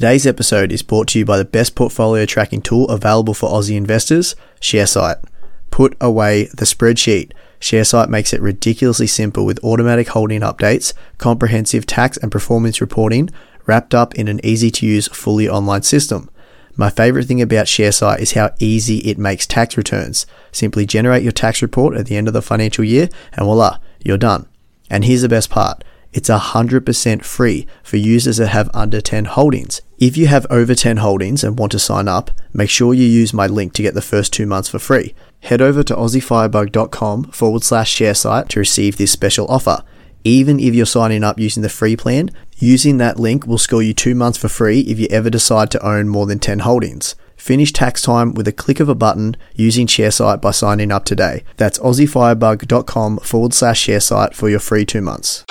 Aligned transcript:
Today's 0.00 0.26
episode 0.26 0.72
is 0.72 0.82
brought 0.82 1.08
to 1.08 1.18
you 1.18 1.26
by 1.26 1.36
the 1.36 1.44
best 1.44 1.74
portfolio 1.74 2.24
tracking 2.24 2.62
tool 2.62 2.88
available 2.88 3.34
for 3.34 3.50
Aussie 3.50 3.76
investors, 3.76 4.34
Sharesight. 4.58 5.22
Put 5.70 5.94
away 6.00 6.44
the 6.44 6.64
spreadsheet. 6.64 7.32
Sharesight 7.60 8.08
makes 8.08 8.32
it 8.32 8.40
ridiculously 8.40 9.06
simple 9.06 9.44
with 9.44 9.62
automatic 9.62 10.08
holding 10.08 10.40
updates, 10.40 10.94
comprehensive 11.18 11.84
tax 11.84 12.16
and 12.16 12.32
performance 12.32 12.80
reporting, 12.80 13.28
wrapped 13.66 13.94
up 13.94 14.14
in 14.14 14.26
an 14.26 14.40
easy 14.42 14.70
to 14.70 14.86
use, 14.86 15.06
fully 15.08 15.46
online 15.46 15.82
system. 15.82 16.30
My 16.76 16.88
favorite 16.88 17.26
thing 17.26 17.42
about 17.42 17.66
Sharesight 17.66 18.20
is 18.20 18.32
how 18.32 18.54
easy 18.58 19.00
it 19.00 19.18
makes 19.18 19.46
tax 19.46 19.76
returns. 19.76 20.24
Simply 20.50 20.86
generate 20.86 21.24
your 21.24 21.32
tax 21.32 21.60
report 21.60 21.94
at 21.94 22.06
the 22.06 22.16
end 22.16 22.26
of 22.26 22.32
the 22.32 22.40
financial 22.40 22.84
year 22.84 23.10
and 23.34 23.44
voila, 23.44 23.76
you're 24.02 24.16
done. 24.16 24.48
And 24.88 25.04
here's 25.04 25.20
the 25.20 25.28
best 25.28 25.50
part. 25.50 25.84
It's 26.14 26.30
100% 26.30 27.22
free 27.22 27.66
for 27.82 27.98
users 27.98 28.38
that 28.38 28.48
have 28.48 28.70
under 28.72 29.02
10 29.02 29.26
holdings. 29.26 29.82
If 30.00 30.16
you 30.16 30.28
have 30.28 30.46
over 30.48 30.74
10 30.74 30.96
holdings 30.96 31.44
and 31.44 31.58
want 31.58 31.72
to 31.72 31.78
sign 31.78 32.08
up, 32.08 32.30
make 32.54 32.70
sure 32.70 32.94
you 32.94 33.04
use 33.04 33.34
my 33.34 33.46
link 33.46 33.74
to 33.74 33.82
get 33.82 33.92
the 33.92 34.00
first 34.00 34.32
two 34.32 34.46
months 34.46 34.70
for 34.70 34.78
free. 34.78 35.14
Head 35.40 35.60
over 35.60 35.82
to 35.82 35.94
aussiefirebug.com 35.94 37.24
forward 37.24 37.62
slash 37.62 37.94
Sharesight 37.94 38.48
to 38.48 38.60
receive 38.60 38.96
this 38.96 39.12
special 39.12 39.46
offer. 39.48 39.84
Even 40.24 40.58
if 40.58 40.74
you're 40.74 40.86
signing 40.86 41.22
up 41.22 41.38
using 41.38 41.62
the 41.62 41.68
free 41.68 41.96
plan, 41.96 42.30
using 42.56 42.96
that 42.96 43.20
link 43.20 43.46
will 43.46 43.58
score 43.58 43.82
you 43.82 43.92
two 43.92 44.14
months 44.14 44.38
for 44.38 44.48
free 44.48 44.80
if 44.80 44.98
you 44.98 45.06
ever 45.10 45.28
decide 45.28 45.70
to 45.70 45.86
own 45.86 46.08
more 46.08 46.24
than 46.24 46.38
10 46.38 46.60
holdings. 46.60 47.14
Finish 47.36 47.70
tax 47.70 48.00
time 48.00 48.32
with 48.32 48.48
a 48.48 48.52
click 48.52 48.80
of 48.80 48.88
a 48.88 48.94
button 48.94 49.36
using 49.54 49.86
Sharesight 49.86 50.40
by 50.40 50.50
signing 50.50 50.90
up 50.90 51.04
today. 51.04 51.44
That's 51.58 51.78
aussiefirebug.com 51.78 53.18
forward 53.18 53.52
slash 53.52 53.86
Sharesight 53.86 54.32
for 54.32 54.48
your 54.48 54.60
free 54.60 54.86
two 54.86 55.02
months. 55.02 55.44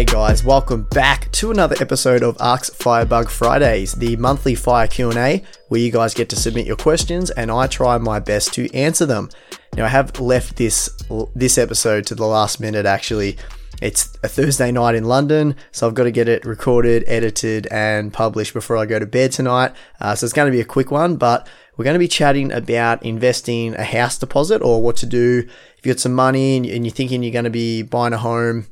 Hey 0.00 0.06
guys, 0.06 0.42
welcome 0.42 0.84
back 0.84 1.30
to 1.32 1.50
another 1.50 1.76
episode 1.78 2.22
of 2.22 2.34
Ask 2.40 2.72
Firebug 2.72 3.28
Fridays, 3.28 3.92
the 3.92 4.16
monthly 4.16 4.54
fire 4.54 4.86
Q&A 4.86 5.44
where 5.68 5.80
you 5.80 5.92
guys 5.92 6.14
get 6.14 6.30
to 6.30 6.36
submit 6.36 6.66
your 6.66 6.78
questions 6.78 7.28
and 7.28 7.50
I 7.50 7.66
try 7.66 7.98
my 7.98 8.18
best 8.18 8.54
to 8.54 8.74
answer 8.74 9.04
them. 9.04 9.28
Now 9.76 9.84
I 9.84 9.88
have 9.88 10.18
left 10.18 10.56
this 10.56 10.88
this 11.34 11.58
episode 11.58 12.06
to 12.06 12.14
the 12.14 12.24
last 12.24 12.60
minute 12.60 12.86
actually. 12.86 13.36
It's 13.82 14.16
a 14.22 14.28
Thursday 14.28 14.72
night 14.72 14.94
in 14.94 15.04
London, 15.04 15.54
so 15.70 15.86
I've 15.86 15.92
got 15.92 16.04
to 16.04 16.10
get 16.10 16.30
it 16.30 16.46
recorded, 16.46 17.04
edited, 17.06 17.66
and 17.66 18.10
published 18.10 18.54
before 18.54 18.78
I 18.78 18.86
go 18.86 18.98
to 18.98 19.04
bed 19.04 19.32
tonight. 19.32 19.74
Uh, 20.00 20.14
so 20.14 20.24
it's 20.24 20.32
going 20.32 20.50
to 20.50 20.56
be 20.56 20.62
a 20.62 20.64
quick 20.64 20.90
one, 20.90 21.16
but 21.16 21.46
we're 21.76 21.84
going 21.84 21.92
to 21.92 21.98
be 21.98 22.08
chatting 22.08 22.52
about 22.52 23.02
investing 23.02 23.74
a 23.74 23.84
house 23.84 24.16
deposit 24.16 24.62
or 24.62 24.82
what 24.82 24.96
to 24.96 25.06
do 25.06 25.44
if 25.76 25.84
you've 25.84 25.94
got 25.94 26.00
some 26.00 26.14
money 26.14 26.56
and 26.56 26.86
you're 26.86 26.94
thinking 26.94 27.22
you're 27.22 27.34
going 27.34 27.44
to 27.44 27.50
be 27.50 27.82
buying 27.82 28.14
a 28.14 28.18
home 28.18 28.64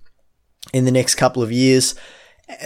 in 0.73 0.85
the 0.85 0.91
next 0.91 1.15
couple 1.17 1.43
of 1.43 1.53
years. 1.53 1.95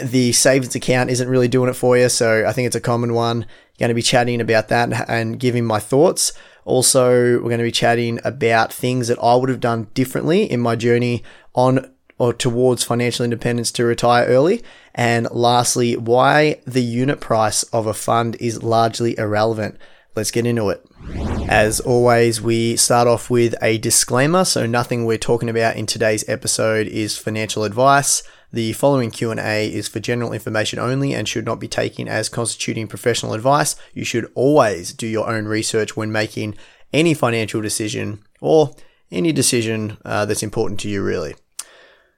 The 0.02 0.32
savings 0.32 0.74
account 0.74 1.10
isn't 1.10 1.28
really 1.28 1.48
doing 1.48 1.68
it 1.68 1.74
for 1.74 1.96
you, 1.96 2.08
so 2.08 2.46
I 2.46 2.52
think 2.52 2.66
it's 2.66 2.76
a 2.76 2.80
common 2.80 3.14
one. 3.14 3.46
Going 3.78 3.88
to 3.88 3.94
be 3.94 4.02
chatting 4.02 4.40
about 4.40 4.68
that 4.68 5.08
and 5.08 5.40
giving 5.40 5.64
my 5.64 5.80
thoughts. 5.80 6.32
Also, 6.64 7.10
we're 7.10 7.48
going 7.48 7.58
to 7.58 7.64
be 7.64 7.72
chatting 7.72 8.20
about 8.24 8.72
things 8.72 9.08
that 9.08 9.18
I 9.18 9.34
would 9.34 9.48
have 9.48 9.58
done 9.58 9.88
differently 9.94 10.48
in 10.48 10.60
my 10.60 10.76
journey 10.76 11.24
on 11.54 11.92
or 12.18 12.32
towards 12.32 12.84
financial 12.84 13.24
independence 13.24 13.72
to 13.72 13.84
retire 13.84 14.26
early. 14.26 14.62
And 14.94 15.28
lastly, 15.32 15.96
why 15.96 16.60
the 16.64 16.82
unit 16.82 17.20
price 17.20 17.64
of 17.64 17.88
a 17.88 17.94
fund 17.94 18.36
is 18.38 18.62
largely 18.62 19.18
irrelevant. 19.18 19.76
Let's 20.14 20.30
get 20.30 20.46
into 20.46 20.68
it. 20.68 21.31
As 21.48 21.80
always, 21.80 22.40
we 22.40 22.76
start 22.76 23.08
off 23.08 23.28
with 23.28 23.54
a 23.60 23.78
disclaimer, 23.78 24.44
so 24.44 24.66
nothing 24.66 25.04
we're 25.04 25.18
talking 25.18 25.48
about 25.48 25.76
in 25.76 25.86
today's 25.86 26.26
episode 26.28 26.86
is 26.86 27.18
financial 27.18 27.64
advice. 27.64 28.22
The 28.52 28.72
following 28.74 29.10
Q&A 29.10 29.72
is 29.72 29.88
for 29.88 30.00
general 30.00 30.32
information 30.32 30.78
only 30.78 31.14
and 31.14 31.28
should 31.28 31.44
not 31.44 31.60
be 31.60 31.68
taken 31.68 32.08
as 32.08 32.28
constituting 32.28 32.86
professional 32.86 33.34
advice. 33.34 33.76
You 33.92 34.04
should 34.04 34.30
always 34.34 34.92
do 34.92 35.06
your 35.06 35.28
own 35.28 35.46
research 35.46 35.96
when 35.96 36.12
making 36.12 36.56
any 36.92 37.14
financial 37.14 37.60
decision 37.60 38.22
or 38.40 38.74
any 39.10 39.32
decision 39.32 39.98
uh, 40.04 40.24
that's 40.26 40.42
important 40.42 40.80
to 40.80 40.88
you 40.88 41.02
really. 41.02 41.34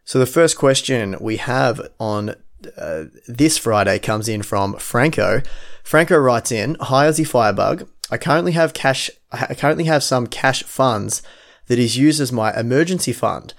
So 0.04 0.18
the 0.18 0.26
first 0.26 0.58
question 0.58 1.16
we 1.20 1.38
have 1.38 1.80
on 1.98 2.36
uh, 2.76 3.04
this 3.28 3.58
Friday 3.58 3.98
comes 3.98 4.28
in 4.28 4.42
from 4.42 4.76
Franco. 4.76 5.42
Franco 5.82 6.16
writes 6.16 6.50
in, 6.50 6.76
"Hi 6.80 7.06
Aussie 7.06 7.26
Firebug. 7.26 7.88
I 8.14 8.16
currently 8.16 8.52
have 8.52 8.74
cash. 8.74 9.10
I 9.32 9.54
currently 9.54 9.86
have 9.86 10.04
some 10.04 10.28
cash 10.28 10.62
funds 10.62 11.20
that 11.66 11.80
is 11.80 11.98
used 11.98 12.20
as 12.20 12.30
my 12.30 12.56
emergency 12.56 13.12
fund. 13.12 13.54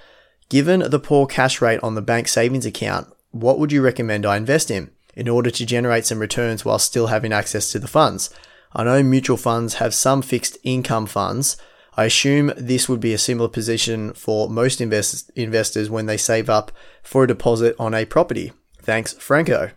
Given 0.48 0.80
the 0.80 0.98
poor 0.98 1.28
cash 1.28 1.60
rate 1.60 1.82
on 1.84 1.96
the 1.96 2.02
bank 2.02 2.30
savings 2.30 2.66
account, 2.66 3.14
what 3.32 3.60
would 3.60 3.74
you 3.74 3.82
recommend 3.82 4.26
I 4.26 4.38
invest 4.38 4.72
in 4.72 4.92
in 5.14 5.28
order 5.28 5.52
to 5.52 5.66
generate 5.66 6.06
some 6.06 6.20
returns 6.20 6.64
while 6.64 6.80
still 6.80 7.08
having 7.08 7.34
access 7.34 7.70
to 7.74 7.80
the 7.80 7.90
funds? 7.90 8.30
I 8.72 8.86
know 8.86 9.04
mutual 9.04 9.36
funds 9.36 9.74
have 9.76 9.94
some 9.94 10.22
fixed 10.22 10.58
income 10.64 11.06
funds." 11.06 11.58
I 11.98 12.06
assume 12.06 12.54
this 12.56 12.88
would 12.88 13.02
be 13.02 13.14
a 13.14 13.18
similar 13.18 13.50
position 13.50 14.14
for 14.14 14.50
most 14.50 14.80
invest- 14.80 15.32
investors 15.36 15.90
when 15.90 16.06
they 16.06 16.18
save 16.18 16.50
up 16.50 16.72
for 17.04 17.24
a 17.24 17.28
deposit 17.28 17.76
on 17.78 17.94
a 17.94 18.06
property. 18.06 18.54
Thanks, 18.82 19.12
Franco. 19.14 19.72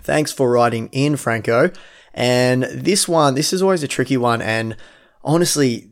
Thanks 0.00 0.32
for 0.32 0.50
writing 0.50 0.88
in, 0.92 1.16
Franco. 1.16 1.70
And 2.14 2.62
this 2.64 3.08
one, 3.08 3.34
this 3.34 3.52
is 3.52 3.60
always 3.60 3.82
a 3.82 3.88
tricky 3.88 4.16
one. 4.16 4.40
And 4.40 4.76
honestly, 5.22 5.90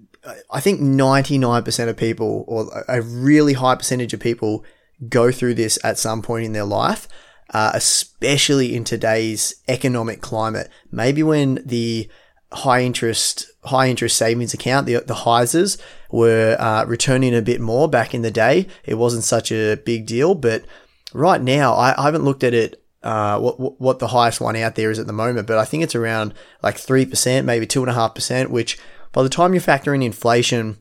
I 0.50 0.60
think 0.60 0.80
99% 0.80 1.88
of 1.88 1.96
people, 1.96 2.44
or 2.46 2.84
a 2.88 3.02
really 3.02 3.54
high 3.54 3.74
percentage 3.74 4.14
of 4.14 4.20
people, 4.20 4.64
go 5.08 5.32
through 5.32 5.54
this 5.54 5.78
at 5.82 5.98
some 5.98 6.22
point 6.22 6.44
in 6.46 6.52
their 6.52 6.64
life, 6.64 7.08
uh, 7.52 7.72
especially 7.74 8.74
in 8.74 8.84
today's 8.84 9.56
economic 9.68 10.20
climate. 10.20 10.70
Maybe 10.92 11.22
when 11.24 11.60
the 11.66 12.08
high 12.52 12.82
interest 12.82 13.46
high 13.64 13.88
interest 13.88 14.16
savings 14.16 14.54
account, 14.54 14.86
the 14.86 15.00
the 15.00 15.14
HISAs, 15.14 15.80
were 16.10 16.56
uh, 16.58 16.84
returning 16.84 17.34
a 17.34 17.42
bit 17.42 17.60
more 17.60 17.88
back 17.88 18.14
in 18.14 18.22
the 18.22 18.30
day. 18.30 18.68
It 18.84 18.94
wasn't 18.94 19.24
such 19.24 19.50
a 19.50 19.76
big 19.76 20.06
deal, 20.06 20.34
but 20.34 20.64
right 21.12 21.40
now 21.40 21.74
I, 21.74 21.94
I 21.98 22.04
haven't 22.04 22.24
looked 22.24 22.44
at 22.44 22.54
it 22.54 22.81
uh, 23.02 23.38
what 23.38 23.80
what 23.80 23.98
the 23.98 24.08
highest 24.08 24.40
one 24.40 24.56
out 24.56 24.74
there 24.74 24.90
is 24.90 24.98
at 24.98 25.06
the 25.06 25.12
moment, 25.12 25.46
but 25.46 25.58
I 25.58 25.64
think 25.64 25.82
it's 25.82 25.94
around 25.94 26.34
like 26.62 26.76
three 26.78 27.06
percent, 27.06 27.46
maybe 27.46 27.66
two 27.66 27.82
and 27.82 27.90
a 27.90 27.94
half 27.94 28.14
percent. 28.14 28.50
Which 28.50 28.78
by 29.12 29.22
the 29.22 29.28
time 29.28 29.54
you 29.54 29.60
factor 29.60 29.94
in 29.94 30.02
inflation, 30.02 30.78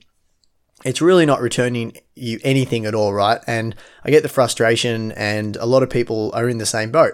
it's 0.86 1.02
really 1.02 1.26
not 1.26 1.42
returning 1.42 1.98
you 2.16 2.40
anything 2.44 2.86
at 2.86 2.96
all, 2.96 3.14
right? 3.14 3.40
And 3.48 3.76
I 4.04 4.12
get 4.12 4.24
the 4.24 4.30
frustration, 4.30 5.12
and 5.14 5.56
a 5.58 5.66
lot 5.66 5.84
of 5.84 5.90
people 5.90 6.32
are 6.34 6.48
in 6.48 6.58
the 6.58 6.66
same 6.66 6.92
boat. 6.92 7.14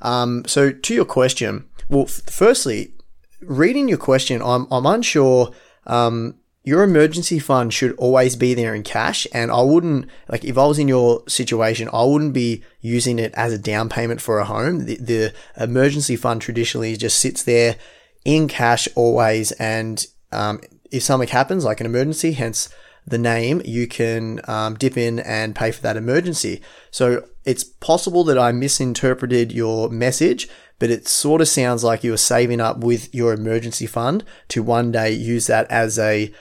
Um, 0.00 0.44
so 0.46 0.72
to 0.72 0.94
your 0.94 1.04
question, 1.04 1.68
well, 1.88 2.04
f- 2.04 2.22
firstly, 2.26 2.94
reading 3.40 3.88
your 3.88 3.98
question, 3.98 4.42
I'm 4.42 4.66
I'm 4.70 4.86
unsure. 4.86 5.52
Um, 5.86 6.36
your 6.64 6.82
emergency 6.82 7.38
fund 7.38 7.74
should 7.74 7.92
always 7.96 8.36
be 8.36 8.54
there 8.54 8.74
in 8.74 8.82
cash. 8.84 9.26
And 9.32 9.50
I 9.50 9.62
wouldn't, 9.62 10.08
like, 10.28 10.44
if 10.44 10.56
I 10.56 10.66
was 10.66 10.78
in 10.78 10.88
your 10.88 11.22
situation, 11.28 11.88
I 11.92 12.04
wouldn't 12.04 12.34
be 12.34 12.62
using 12.80 13.18
it 13.18 13.34
as 13.34 13.52
a 13.52 13.58
down 13.58 13.88
payment 13.88 14.20
for 14.20 14.38
a 14.38 14.44
home. 14.44 14.86
The, 14.86 14.96
the 14.96 15.34
emergency 15.56 16.14
fund 16.14 16.40
traditionally 16.40 16.96
just 16.96 17.18
sits 17.18 17.42
there 17.42 17.76
in 18.24 18.46
cash 18.46 18.88
always. 18.94 19.50
And 19.52 20.06
um, 20.30 20.60
if 20.92 21.02
something 21.02 21.28
happens, 21.28 21.64
like 21.64 21.80
an 21.80 21.86
emergency, 21.86 22.32
hence 22.32 22.68
the 23.04 23.18
name, 23.18 23.60
you 23.64 23.88
can 23.88 24.40
um, 24.46 24.76
dip 24.76 24.96
in 24.96 25.18
and 25.18 25.56
pay 25.56 25.72
for 25.72 25.82
that 25.82 25.96
emergency. 25.96 26.62
So 26.92 27.26
it's 27.44 27.64
possible 27.64 28.22
that 28.24 28.38
I 28.38 28.52
misinterpreted 28.52 29.50
your 29.50 29.88
message, 29.88 30.48
but 30.78 30.90
it 30.90 31.08
sort 31.08 31.40
of 31.40 31.48
sounds 31.48 31.82
like 31.82 32.04
you 32.04 32.12
were 32.12 32.16
saving 32.16 32.60
up 32.60 32.78
with 32.78 33.12
your 33.12 33.32
emergency 33.32 33.86
fund 33.86 34.24
to 34.48 34.62
one 34.62 34.92
day 34.92 35.10
use 35.10 35.48
that 35.48 35.68
as 35.70 35.98
a 35.98 36.32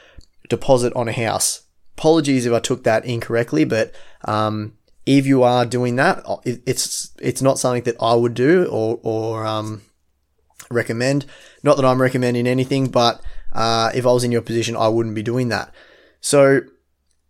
deposit 0.50 0.94
on 0.94 1.08
a 1.08 1.14
house. 1.14 1.64
Apologies 1.98 2.46
if 2.46 2.54
I 2.54 2.60
took 2.60 2.84
that 2.84 3.06
incorrectly, 3.06 3.64
but 3.64 3.94
um, 4.26 4.78
if 5.06 5.26
you 5.26 5.44
are 5.44 5.66
doing 5.66 5.96
that, 5.98 6.24
it's 6.46 7.12
it's 7.20 7.42
not 7.42 7.60
something 7.60 7.84
that 7.84 7.96
I 8.02 8.14
would 8.16 8.34
do 8.34 8.66
or 8.66 9.00
or 9.04 9.46
um, 9.46 9.82
recommend. 10.70 11.26
Not 11.64 11.78
that 11.78 11.86
I'm 11.86 12.02
recommending 12.02 12.48
anything, 12.48 12.90
but 12.90 13.22
uh, 13.54 13.92
if 13.94 14.06
I 14.06 14.12
was 14.12 14.24
in 14.24 14.32
your 14.32 14.42
position, 14.42 14.76
I 14.76 14.88
wouldn't 14.88 15.16
be 15.16 15.24
doing 15.24 15.50
that. 15.50 15.74
So 16.22 16.62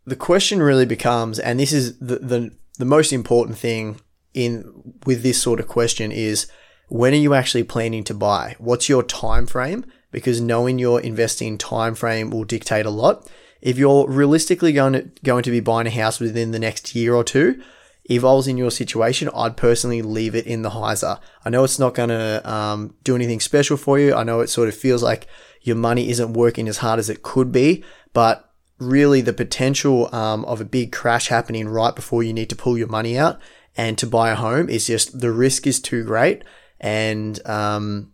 the 0.06 0.16
question 0.16 0.62
really 0.62 0.86
becomes, 0.86 1.40
and 1.40 1.60
this 1.60 1.74
is 1.74 1.98
the 2.00 2.18
the, 2.19 2.52
the 2.78 2.86
most 2.86 3.12
important 3.12 3.57
thing 3.57 4.00
in 4.34 4.94
with 5.06 5.24
this 5.24 5.42
sort 5.42 5.60
of 5.60 5.68
question 5.68 6.12
is 6.12 6.48
when 6.88 7.14
are 7.14 7.18
you 7.18 7.34
actually 7.34 7.64
planning 7.64 8.04
to 8.06 8.14
buy? 8.14 8.56
What's 8.60 8.90
your 8.90 9.04
time 9.04 9.46
frame? 9.46 9.86
Because 10.12 10.42
knowing 10.42 10.80
your 10.80 11.02
investing 11.02 11.58
time 11.58 11.96
frame 11.96 12.30
will 12.30 12.44
dictate 12.44 12.86
a 12.86 12.90
lot. 12.90 13.30
If 13.62 13.78
you're 13.78 14.08
realistically 14.08 14.74
going 14.74 14.94
to, 14.94 15.12
going 15.24 15.44
to 15.44 15.52
be 15.52 15.60
buying 15.60 15.88
a 15.88 15.92
house 15.92 16.19
within 16.19 16.52
the 16.52 16.60
next 16.60 16.96
year 16.96 17.13
or 17.13 17.24
two, 17.24 17.62
if 18.06 18.24
I 18.24 18.34
was 18.34 18.48
in 18.48 18.58
your 18.58 18.72
situation, 18.72 19.30
I'd 19.34 19.56
personally 19.56 20.02
leave 20.02 20.36
it 20.36 20.46
in 20.46 20.63
the 20.63 20.72
HISA. 20.72 21.19
I 21.46 21.50
know 21.50 21.63
it's 21.63 21.80
not 21.80 21.94
going 21.94 22.10
to 22.10 22.52
um, 22.52 22.96
do 23.04 23.16
anything 23.16 23.40
special 23.40 23.78
for 23.78 24.00
you. 24.00 24.13
I 24.13 24.24
know 24.24 24.40
it 24.42 24.50
sort 24.50 24.68
of 24.68 24.75
feels 24.75 25.04
like 25.04 25.28
your 25.62 25.75
money 25.75 26.10
isn't 26.10 26.34
working 26.34 26.68
as 26.68 26.78
hard 26.78 27.00
as 27.00 27.10
it 27.10 27.22
could 27.22 27.52
be, 27.52 27.84
but 28.14 28.52
really 28.80 29.22
the 29.22 29.34
potential 29.34 30.14
um, 30.14 30.44
of 30.46 30.60
a 30.60 30.66
big 30.66 30.92
crash 30.92 31.28
happening 31.28 31.69
right 31.69 31.96
before 31.96 32.24
you 32.24 32.34
need 32.34 32.50
to 32.50 32.56
pull 32.56 32.78
your 32.78 32.88
money 32.88 33.18
out 33.18 33.40
and 33.78 33.98
to 34.00 34.07
buy 34.07 34.31
a 34.31 34.36
home 34.36 34.69
is 34.69 34.88
just 34.88 35.19
the 35.19 35.31
risk 35.31 35.68
is 35.68 35.80
too 35.80 36.04
great. 36.04 36.44
And 36.80 37.40
um, 37.48 38.12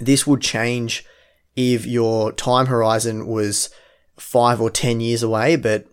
this 0.00 0.26
would 0.26 0.40
change 0.40 1.04
if 1.56 1.86
your 1.86 2.32
time 2.32 2.66
horizon 2.66 3.26
was 3.26 3.70
five 4.16 4.60
or 4.60 4.70
10 4.70 5.00
years 5.00 5.22
away, 5.22 5.56
but 5.56 5.86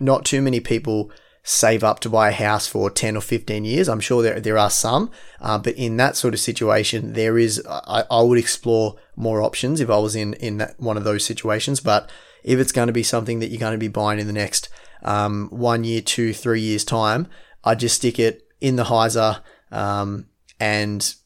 not 0.00 0.24
too 0.24 0.42
many 0.42 0.60
people 0.60 1.10
save 1.48 1.84
up 1.84 2.00
to 2.00 2.10
buy 2.10 2.30
a 2.30 2.32
house 2.32 2.66
for 2.66 2.90
10 2.90 3.16
or 3.16 3.20
15 3.20 3.64
years. 3.64 3.88
I'm 3.88 4.00
sure 4.00 4.20
there, 4.20 4.40
there 4.40 4.58
are 4.58 4.70
some, 4.70 5.12
uh, 5.40 5.58
but 5.58 5.76
in 5.76 5.96
that 5.98 6.16
sort 6.16 6.34
of 6.34 6.40
situation, 6.40 7.12
there 7.12 7.38
is, 7.38 7.62
I, 7.68 8.02
I 8.10 8.22
would 8.22 8.38
explore 8.38 8.96
more 9.14 9.40
options 9.40 9.80
if 9.80 9.88
I 9.88 9.98
was 9.98 10.16
in, 10.16 10.34
in 10.34 10.58
that, 10.58 10.80
one 10.80 10.96
of 10.96 11.04
those 11.04 11.24
situations. 11.24 11.78
But 11.78 12.10
if 12.42 12.58
it's 12.58 12.72
going 12.72 12.88
to 12.88 12.92
be 12.92 13.04
something 13.04 13.38
that 13.38 13.48
you're 13.48 13.60
going 13.60 13.72
to 13.72 13.78
be 13.78 13.86
buying 13.86 14.18
in 14.18 14.26
the 14.26 14.32
next 14.32 14.68
um, 15.02 15.48
one 15.50 15.84
year, 15.84 16.00
two, 16.00 16.32
three 16.32 16.60
years 16.60 16.84
time, 16.84 17.28
I'd 17.62 17.78
just 17.78 17.96
stick 17.96 18.18
it 18.18 18.42
in 18.60 18.74
the 18.74 18.84
HISA 18.84 19.40
um, 19.70 20.26
and, 20.58 21.14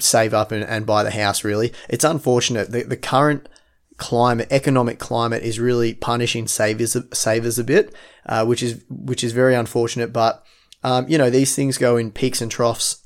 save 0.00 0.32
up 0.32 0.52
and, 0.52 0.64
and 0.64 0.86
buy 0.86 1.02
the 1.02 1.10
house. 1.10 1.44
Really, 1.44 1.72
it's 1.88 2.04
unfortunate 2.04 2.70
the, 2.70 2.84
the 2.84 2.96
current 2.96 3.48
climate, 3.96 4.48
economic 4.50 4.98
climate, 4.98 5.42
is 5.42 5.60
really 5.60 5.94
punishing 5.94 6.46
savers 6.46 6.96
savers 7.12 7.58
a 7.58 7.64
bit, 7.64 7.94
uh, 8.26 8.44
which 8.44 8.62
is 8.62 8.82
which 8.88 9.24
is 9.24 9.32
very 9.32 9.54
unfortunate. 9.54 10.12
But 10.12 10.44
um, 10.84 11.08
you 11.08 11.18
know 11.18 11.30
these 11.30 11.54
things 11.54 11.78
go 11.78 11.96
in 11.96 12.10
peaks 12.12 12.40
and 12.40 12.50
troughs. 12.50 13.02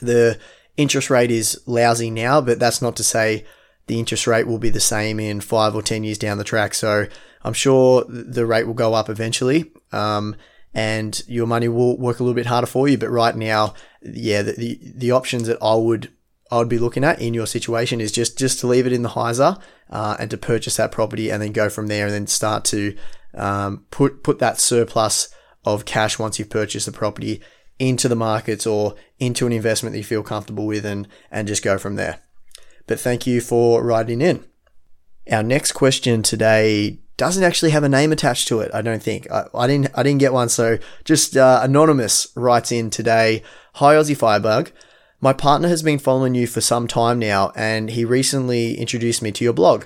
The 0.00 0.38
interest 0.76 1.08
rate 1.08 1.30
is 1.30 1.60
lousy 1.66 2.10
now, 2.10 2.40
but 2.40 2.58
that's 2.58 2.82
not 2.82 2.96
to 2.96 3.04
say 3.04 3.46
the 3.86 3.98
interest 3.98 4.26
rate 4.26 4.46
will 4.46 4.58
be 4.58 4.70
the 4.70 4.80
same 4.80 5.18
in 5.18 5.40
five 5.40 5.74
or 5.74 5.82
ten 5.82 6.04
years 6.04 6.18
down 6.18 6.38
the 6.38 6.44
track. 6.44 6.74
So 6.74 7.06
I'm 7.42 7.54
sure 7.54 8.04
the 8.08 8.44
rate 8.46 8.66
will 8.66 8.74
go 8.74 8.94
up 8.94 9.08
eventually. 9.08 9.72
Um, 9.92 10.36
and 10.76 11.22
your 11.26 11.46
money 11.46 11.68
will 11.68 11.96
work 11.96 12.20
a 12.20 12.22
little 12.22 12.34
bit 12.34 12.44
harder 12.44 12.66
for 12.66 12.86
you. 12.86 12.98
But 12.98 13.08
right 13.08 13.34
now, 13.34 13.72
yeah, 14.12 14.42
the, 14.42 14.52
the, 14.52 14.80
the 14.94 15.10
options 15.12 15.46
that 15.46 15.58
I 15.62 15.74
would 15.74 16.10
I 16.50 16.58
would 16.58 16.68
be 16.68 16.78
looking 16.78 17.04
at 17.04 17.20
in 17.20 17.34
your 17.34 17.46
situation 17.46 18.00
is 18.00 18.12
just 18.12 18.38
just 18.38 18.60
to 18.60 18.66
leave 18.66 18.86
it 18.86 18.92
in 18.92 19.02
the 19.02 19.10
HISA 19.10 19.60
uh, 19.90 20.16
and 20.18 20.30
to 20.30 20.36
purchase 20.36 20.76
that 20.76 20.92
property 20.92 21.30
and 21.30 21.42
then 21.42 21.52
go 21.52 21.68
from 21.68 21.88
there 21.88 22.06
and 22.06 22.14
then 22.14 22.26
start 22.26 22.64
to 22.66 22.96
um, 23.34 23.84
put 23.90 24.22
put 24.22 24.38
that 24.38 24.60
surplus 24.60 25.28
of 25.64 25.84
cash 25.84 26.18
once 26.18 26.38
you've 26.38 26.50
purchased 26.50 26.86
the 26.86 26.92
property 26.92 27.42
into 27.78 28.08
the 28.08 28.16
markets 28.16 28.66
or 28.66 28.94
into 29.18 29.46
an 29.46 29.52
investment 29.52 29.92
that 29.92 29.98
you 29.98 30.04
feel 30.04 30.22
comfortable 30.22 30.66
with 30.66 30.86
and 30.86 31.08
and 31.30 31.48
just 31.48 31.64
go 31.64 31.78
from 31.78 31.96
there. 31.96 32.20
But 32.86 33.00
thank 33.00 33.26
you 33.26 33.40
for 33.40 33.82
writing 33.82 34.20
in. 34.20 34.44
Our 35.30 35.42
next 35.42 35.72
question 35.72 36.22
today 36.22 37.00
doesn't 37.16 37.42
actually 37.42 37.70
have 37.70 37.82
a 37.82 37.88
name 37.88 38.12
attached 38.12 38.48
to 38.48 38.60
it. 38.60 38.70
I 38.74 38.82
don't 38.82 39.02
think 39.02 39.30
I, 39.30 39.46
I 39.54 39.66
didn't. 39.66 39.88
I 39.94 40.02
didn't 40.02 40.20
get 40.20 40.32
one. 40.32 40.48
So 40.48 40.78
just 41.04 41.36
uh, 41.36 41.60
anonymous 41.62 42.28
writes 42.36 42.70
in 42.70 42.90
today. 42.90 43.42
Hi 43.76 43.94
Aussie 43.94 44.16
Firebug. 44.16 44.72
My 45.20 45.34
partner 45.34 45.68
has 45.68 45.82
been 45.82 45.98
following 45.98 46.34
you 46.34 46.46
for 46.46 46.62
some 46.62 46.88
time 46.88 47.18
now, 47.18 47.52
and 47.54 47.90
he 47.90 48.06
recently 48.06 48.74
introduced 48.78 49.20
me 49.20 49.32
to 49.32 49.44
your 49.44 49.52
blog. 49.52 49.84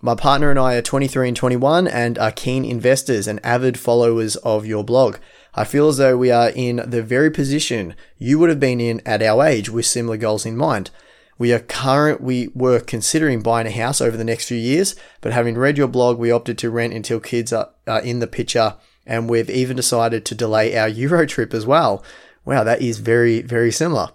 My 0.00 0.14
partner 0.14 0.48
and 0.48 0.60
I 0.60 0.76
are 0.76 0.80
23 0.80 1.26
and 1.26 1.36
21 1.36 1.88
and 1.88 2.18
are 2.18 2.30
keen 2.30 2.64
investors 2.64 3.26
and 3.26 3.44
avid 3.44 3.80
followers 3.80 4.36
of 4.36 4.64
your 4.64 4.84
blog. 4.84 5.16
I 5.56 5.64
feel 5.64 5.88
as 5.88 5.96
though 5.96 6.16
we 6.16 6.30
are 6.30 6.50
in 6.50 6.76
the 6.88 7.02
very 7.02 7.32
position 7.32 7.96
you 8.16 8.38
would 8.38 8.48
have 8.48 8.60
been 8.60 8.80
in 8.80 9.02
at 9.04 9.22
our 9.22 9.44
age 9.44 9.70
with 9.70 9.86
similar 9.86 10.18
goals 10.18 10.46
in 10.46 10.56
mind. 10.56 10.92
We 11.36 11.52
are 11.52 11.58
current, 11.58 12.20
we 12.20 12.50
were 12.54 12.78
considering 12.78 13.42
buying 13.42 13.66
a 13.66 13.72
house 13.72 14.00
over 14.00 14.16
the 14.16 14.22
next 14.22 14.46
few 14.46 14.56
years, 14.56 14.94
but 15.20 15.32
having 15.32 15.58
read 15.58 15.78
your 15.78 15.88
blog, 15.88 16.16
we 16.16 16.30
opted 16.30 16.58
to 16.58 16.70
rent 16.70 16.94
until 16.94 17.18
kids 17.18 17.52
are, 17.52 17.70
are 17.88 18.02
in 18.02 18.20
the 18.20 18.28
picture, 18.28 18.76
and 19.04 19.28
we've 19.28 19.50
even 19.50 19.74
decided 19.76 20.24
to 20.24 20.36
delay 20.36 20.78
our 20.78 20.88
Euro 21.02 21.26
trip 21.26 21.52
as 21.52 21.66
well. 21.66 22.04
Wow, 22.46 22.64
that 22.64 22.80
is 22.80 22.98
very, 22.98 23.42
very 23.42 23.70
similar. 23.70 24.08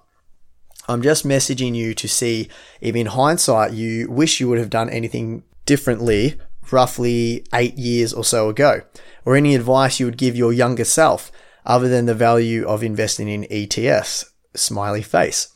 I'm 0.88 1.04
just 1.04 1.28
messaging 1.28 1.75
you 1.75 1.94
to 1.94 2.07
see 2.07 2.50
if 2.80 2.95
in 2.95 3.06
hindsight 3.06 3.74
you 3.74 4.10
wish 4.10 4.39
you 4.39 4.50
would 4.50 4.57
have 4.57 4.72
done 4.72 4.89
anything 4.89 5.44
differently 5.66 6.39
roughly 6.72 7.45
eight 7.54 7.78
years 7.78 8.13
or 8.13 8.24
so 8.24 8.50
ago, 8.50 8.81
or 9.25 9.36
any 9.36 9.56
advice 9.56 10.00
you 10.00 10.06
would 10.06 10.18
give 10.18 10.36
your 10.36 10.54
younger 10.54 10.86
self 10.86 11.31
other 11.66 11.88
than 11.88 12.06
the 12.06 12.16
value 12.16 12.66
of 12.68 12.83
investing 12.83 13.28
in 13.28 13.44
ETFs. 13.44 14.25
Smiley 14.56 15.01
face. 15.01 15.54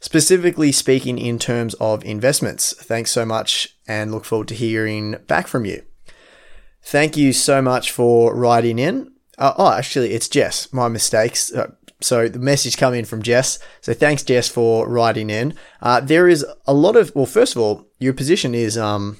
Specifically 0.00 0.70
speaking 0.70 1.16
in 1.18 1.38
terms 1.38 1.74
of 1.74 2.04
investments. 2.04 2.74
Thanks 2.74 3.10
so 3.10 3.24
much 3.24 3.76
and 3.88 4.12
look 4.12 4.24
forward 4.24 4.48
to 4.48 4.54
hearing 4.54 5.16
back 5.26 5.46
from 5.46 5.64
you. 5.64 5.82
Thank 6.82 7.16
you 7.16 7.32
so 7.32 7.62
much 7.62 7.90
for 7.90 8.34
writing 8.34 8.78
in. 8.78 9.12
Uh, 9.38 9.54
oh, 9.56 9.72
actually, 9.72 10.12
it's 10.12 10.28
Jess. 10.28 10.70
My 10.72 10.88
mistakes. 10.88 11.52
Uh, 11.52 11.72
so 12.04 12.28
the 12.28 12.38
message 12.38 12.76
coming 12.76 13.00
in 13.00 13.04
from 13.04 13.22
Jess. 13.22 13.58
So 13.80 13.94
thanks, 13.94 14.22
Jess, 14.22 14.48
for 14.48 14.86
writing 14.88 15.30
in. 15.30 15.54
Uh, 15.80 16.00
there 16.00 16.28
is 16.28 16.44
a 16.66 16.74
lot 16.74 16.96
of 16.96 17.14
well, 17.14 17.26
first 17.26 17.56
of 17.56 17.62
all, 17.62 17.86
your 17.98 18.12
position 18.12 18.54
is 18.54 18.76
um, 18.76 19.16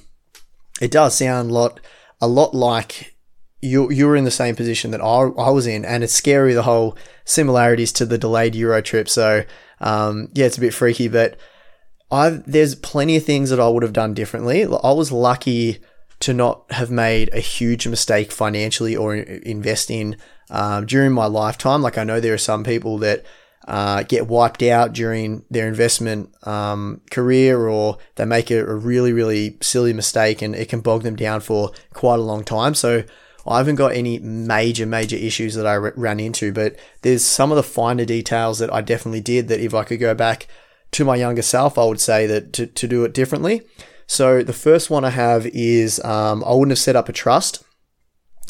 it 0.79 0.91
does 0.91 1.17
sound 1.17 1.49
a 1.49 1.53
lot 1.53 1.79
a 2.21 2.27
lot 2.27 2.53
like 2.53 3.15
you 3.61 3.91
you're 3.91 4.15
in 4.15 4.23
the 4.23 4.31
same 4.31 4.55
position 4.55 4.91
that 4.91 5.01
I, 5.01 5.05
I 5.05 5.49
was 5.49 5.65
in, 5.65 5.83
and 5.83 6.03
it's 6.03 6.13
scary 6.13 6.53
the 6.53 6.63
whole 6.63 6.95
similarities 7.25 7.91
to 7.93 8.05
the 8.05 8.19
delayed 8.19 8.55
Euro 8.55 8.81
trip. 8.81 9.09
So 9.09 9.43
um, 9.81 10.29
yeah, 10.33 10.45
it's 10.45 10.57
a 10.57 10.61
bit 10.61 10.73
freaky, 10.73 11.07
but 11.07 11.37
I 12.11 12.41
there's 12.45 12.75
plenty 12.75 13.17
of 13.17 13.25
things 13.25 13.49
that 13.49 13.59
I 13.59 13.67
would 13.67 13.83
have 13.83 13.93
done 13.93 14.13
differently. 14.13 14.63
I 14.63 14.91
was 14.91 15.11
lucky 15.11 15.79
to 16.19 16.33
not 16.33 16.71
have 16.71 16.91
made 16.91 17.29
a 17.33 17.39
huge 17.39 17.87
mistake 17.87 18.31
financially 18.31 18.95
or 18.95 19.15
investing 19.15 20.15
um, 20.49 20.85
during 20.85 21.11
my 21.11 21.25
lifetime. 21.25 21.81
Like 21.81 21.97
I 21.97 22.03
know 22.03 22.19
there 22.19 22.33
are 22.33 22.37
some 22.37 22.63
people 22.63 22.97
that 22.99 23.25
uh, 23.67 24.03
get 24.03 24.27
wiped 24.27 24.61
out 24.61 24.93
during 24.93 25.43
their 25.49 25.67
investment 25.67 26.29
um, 26.47 27.01
career 27.09 27.67
or 27.67 27.97
they 28.15 28.25
make 28.25 28.51
a, 28.51 28.59
a, 28.59 28.75
really, 28.75 29.11
really 29.11 29.57
silly 29.61 29.91
mistake 29.91 30.41
and 30.41 30.55
it 30.55 30.69
can 30.69 30.81
bog 30.81 31.01
them 31.01 31.15
down 31.15 31.41
for 31.41 31.71
quite 31.93 32.19
a 32.19 32.23
long 32.23 32.43
time. 32.43 32.75
So 32.75 33.03
I 33.47 33.57
haven't 33.57 33.75
got 33.75 33.93
any 33.93 34.19
major, 34.19 34.85
major 34.85 35.15
issues 35.15 35.55
that 35.55 35.65
I 35.65 35.77
r- 35.77 35.93
ran 35.95 36.19
into, 36.19 36.51
but 36.51 36.75
there's 37.01 37.25
some 37.25 37.51
of 37.51 37.55
the 37.55 37.63
finer 37.63 38.05
details 38.05 38.59
that 38.59 38.71
I 38.71 38.81
definitely 38.81 39.21
did 39.21 39.47
that 39.47 39.59
if 39.59 39.73
I 39.73 39.83
could 39.83 39.99
go 39.99 40.13
back 40.13 40.47
to 40.91 41.03
my 41.03 41.15
younger 41.15 41.41
self, 41.41 41.77
I 41.79 41.85
would 41.85 41.99
say 41.99 42.27
that 42.27 42.53
to, 42.53 42.67
to 42.67 42.87
do 42.87 43.03
it 43.03 43.13
differently. 43.13 43.63
So 44.05 44.43
the 44.43 44.53
first 44.53 44.91
one 44.91 45.03
I 45.03 45.09
have 45.09 45.47
is 45.47 46.03
um, 46.05 46.43
I 46.43 46.51
wouldn't 46.51 46.71
have 46.71 46.79
set 46.79 46.95
up 46.95 47.09
a 47.09 47.13
trust, 47.13 47.63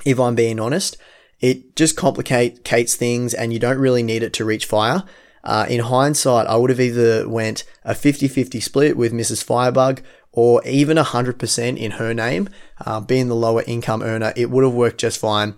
if 0.03 0.19
I'm 0.19 0.35
being 0.35 0.59
honest 0.59 0.97
it 1.45 1.75
just 1.75 1.95
complicates 1.95 2.59
Kate's 2.63 2.95
things 2.95 3.31
and 3.31 3.53
you 3.53 3.59
don't 3.59 3.77
really 3.77 4.01
need 4.01 4.23
it 4.23 4.33
to 4.33 4.43
reach 4.43 4.65
fire. 4.65 5.03
Uh, 5.43 5.67
in 5.69 5.79
hindsight, 5.79 6.47
I 6.47 6.55
would 6.55 6.71
have 6.71 6.79
either 6.79 7.29
went 7.29 7.65
a 7.83 7.93
50-50 7.93 8.63
split 8.63 8.97
with 8.97 9.13
Mrs. 9.13 9.43
Firebug 9.43 10.01
or 10.31 10.65
even 10.65 10.97
100% 10.97 11.77
in 11.77 11.91
her 11.91 12.15
name. 12.15 12.49
Uh, 12.83 12.99
being 12.99 13.27
the 13.27 13.35
lower 13.35 13.63
income 13.67 14.01
earner, 14.01 14.33
it 14.35 14.49
would 14.49 14.63
have 14.63 14.73
worked 14.73 14.99
just 14.99 15.19
fine. 15.19 15.53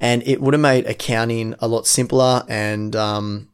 And 0.00 0.26
it 0.26 0.40
would 0.40 0.54
have 0.54 0.60
made 0.60 0.86
accounting 0.86 1.54
a 1.60 1.68
lot 1.68 1.86
simpler. 1.86 2.42
And 2.48 2.96
um, 2.96 3.48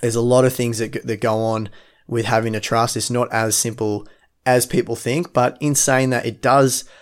there's 0.00 0.16
a 0.16 0.20
lot 0.20 0.44
of 0.44 0.54
things 0.54 0.78
that, 0.78 1.06
that 1.06 1.20
go 1.20 1.38
on 1.38 1.68
with 2.08 2.24
having 2.24 2.56
a 2.56 2.60
trust. 2.60 2.96
It's 2.96 3.10
not 3.10 3.32
as 3.32 3.56
simple 3.56 4.08
as 4.44 4.66
people 4.66 4.96
think. 4.96 5.32
But 5.32 5.56
in 5.60 5.76
saying 5.76 6.10
that, 6.10 6.26
it 6.26 6.42
does– 6.42 6.82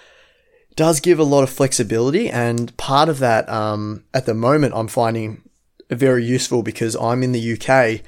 does 0.77 1.01
give 1.01 1.19
a 1.19 1.25
lot 1.25 1.43
of 1.43 1.51
flexibility. 1.51 2.29
And 2.29 2.77
part 2.77 3.09
of 3.09 3.19
that, 3.21 3.49
um, 3.49 4.05
at 4.13 4.27
the 4.27 4.35
moment, 4.35 4.75
I'm 4.75 4.89
finding 4.89 5.43
very 5.91 6.25
useful 6.25 6.63
because 6.63 6.97
I'm 6.97 7.23
in 7.23 7.33
the 7.33 7.53
UK 7.53 8.03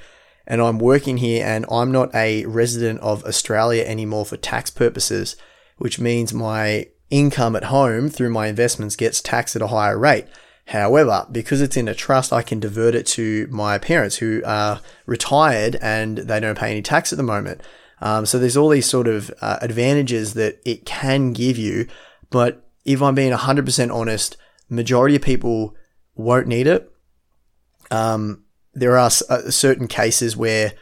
and 0.45 0.61
I'm 0.61 0.79
working 0.79 1.17
here 1.17 1.45
and 1.45 1.65
I'm 1.71 1.91
not 1.91 2.13
a 2.15 2.45
resident 2.45 2.99
of 3.01 3.23
Australia 3.25 3.83
anymore 3.83 4.25
for 4.25 4.37
tax 4.37 4.69
purposes, 4.69 5.35
which 5.77 5.99
means 5.99 6.33
my 6.33 6.87
income 7.09 7.55
at 7.55 7.65
home 7.65 8.09
through 8.09 8.29
my 8.29 8.47
investments 8.47 8.95
gets 8.95 9.21
taxed 9.21 9.55
at 9.55 9.61
a 9.61 9.67
higher 9.67 9.97
rate. 9.97 10.27
However, 10.67 11.25
because 11.31 11.61
it's 11.61 11.77
in 11.77 11.87
a 11.87 11.95
trust, 11.95 12.33
I 12.33 12.41
can 12.41 12.59
divert 12.59 12.93
it 12.93 13.05
to 13.07 13.47
my 13.49 13.77
parents 13.77 14.17
who 14.17 14.41
are 14.45 14.81
retired 15.05 15.77
and 15.81 16.17
they 16.17 16.41
don't 16.41 16.57
pay 16.57 16.71
any 16.71 16.81
tax 16.81 17.13
at 17.13 17.17
the 17.17 17.23
moment. 17.23 17.61
Um, 18.01 18.25
so 18.25 18.37
there's 18.37 18.57
all 18.57 18.69
these 18.69 18.85
sort 18.85 19.07
of 19.07 19.31
uh, 19.41 19.59
advantages 19.61 20.33
that 20.33 20.59
it 20.65 20.85
can 20.85 21.31
give 21.31 21.57
you 21.57 21.87
but 22.29 22.67
if 22.85 23.01
I'm 23.01 23.15
being 23.15 23.33
100% 23.33 23.93
honest, 23.93 24.37
majority 24.69 25.15
of 25.15 25.21
people 25.21 25.75
won't 26.15 26.47
need 26.47 26.67
it. 26.67 26.91
Um, 27.91 28.43
there 28.73 28.97
are 28.97 29.09
uh, 29.29 29.49
certain 29.49 29.87
cases 29.87 30.35
where 30.37 30.73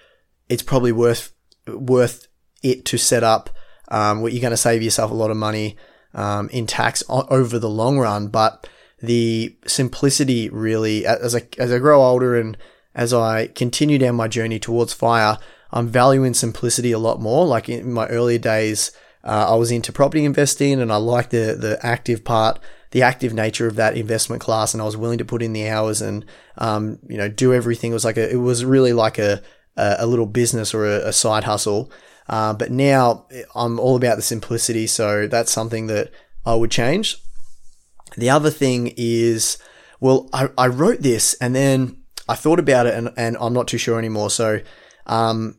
it's 0.50 0.64
probably 0.64 0.92
worth 0.92 1.34
worth 1.68 2.28
it 2.62 2.86
to 2.86 2.98
set 2.98 3.24
up 3.24 3.50
um, 3.90 4.22
where 4.22 4.32
you're 4.32 4.42
going 4.42 4.52
to 4.52 4.58
save 4.58 4.84
yourself 4.84 5.12
a 5.12 5.16
lot 5.16 5.32
of 5.32 5.38
money 5.38 5.78
um, 6.14 6.50
in 6.50 6.68
tax 6.68 7.04
over 7.10 7.60
the 7.60 7.70
long 7.70 7.98
run. 7.98 8.28
But 8.28 8.68
the 9.00 9.56
simplicity 9.68 10.50
really, 10.50 11.06
as 11.06 11.36
I 11.36 11.48
as 11.58 11.72
I 11.72 11.80
grow 11.80 12.04
older 12.04 12.36
and 12.36 12.58
as 12.94 13.14
I 13.14 13.48
continue 13.48 13.98
down 13.98 14.16
my 14.16 14.28
journey 14.28 14.60
towards 14.60 14.94
fire, 14.94 15.38
I'm 15.72 15.88
valuing 15.88 16.34
simplicity 16.34 16.92
a 16.92 17.00
lot 17.00 17.22
more. 17.22 17.46
Like 17.46 17.70
in 17.70 17.92
my 17.92 18.08
earlier 18.08 18.40
days, 18.40 18.92
uh, 19.26 19.48
I 19.50 19.56
was 19.56 19.72
into 19.72 19.92
property 19.92 20.24
investing 20.24 20.80
and 20.80 20.92
I 20.92 20.98
liked 20.98 21.32
the 21.32 21.58
the 21.60 21.80
active 21.84 22.24
part, 22.24 22.60
the 22.92 23.02
active 23.02 23.34
nature 23.34 23.68
of 23.68 23.76
that 23.76 23.98
investment 23.98 24.42
class, 24.42 24.74
and 24.74 24.82
I 24.82 24.86
was 24.86 24.96
willing 24.96 25.18
to 25.18 25.26
put 25.26 25.42
in 25.42 25.54
the 25.54 25.68
hours 25.68 26.02
and 26.02 26.26
um, 26.58 27.00
you 27.08 27.18
know 27.18 27.28
do 27.28 27.54
everything. 27.54 27.92
It 27.92 27.96
was 27.96 28.06
like 28.06 28.18
a, 28.18 28.32
it 28.32 28.38
was 28.38 28.64
really 28.64 28.94
like 28.94 29.18
a 29.18 29.42
a, 29.78 30.06
little 30.06 30.26
business 30.26 30.74
or 30.74 30.86
a, 30.86 31.08
a 31.08 31.14
side 31.14 31.44
hustle. 31.44 31.92
Uh, 32.28 32.54
but 32.54 32.72
now 32.72 33.28
I'm 33.54 33.80
all 33.80 33.96
about 33.96 34.16
the 34.16 34.22
simplicity, 34.22 34.88
so 34.88 35.28
that's 35.28 35.52
something 35.52 35.88
that 35.88 36.12
I 36.46 36.56
would 36.56 36.72
change. 36.72 37.18
The 38.18 38.30
other 38.30 38.50
thing 38.50 38.94
is, 38.98 39.58
well, 40.00 40.30
I, 40.34 40.50
I 40.58 40.68
wrote 40.68 41.02
this 41.02 41.34
and 41.36 41.54
then 41.54 42.02
I 42.28 42.36
thought 42.36 42.60
about 42.60 42.88
it 42.88 42.96
and, 42.96 43.12
and 43.18 43.38
I'm 43.40 43.54
not 43.54 43.68
too 43.68 43.78
sure 43.78 44.00
anymore. 44.00 44.30
So 44.30 44.62
um, 45.06 45.58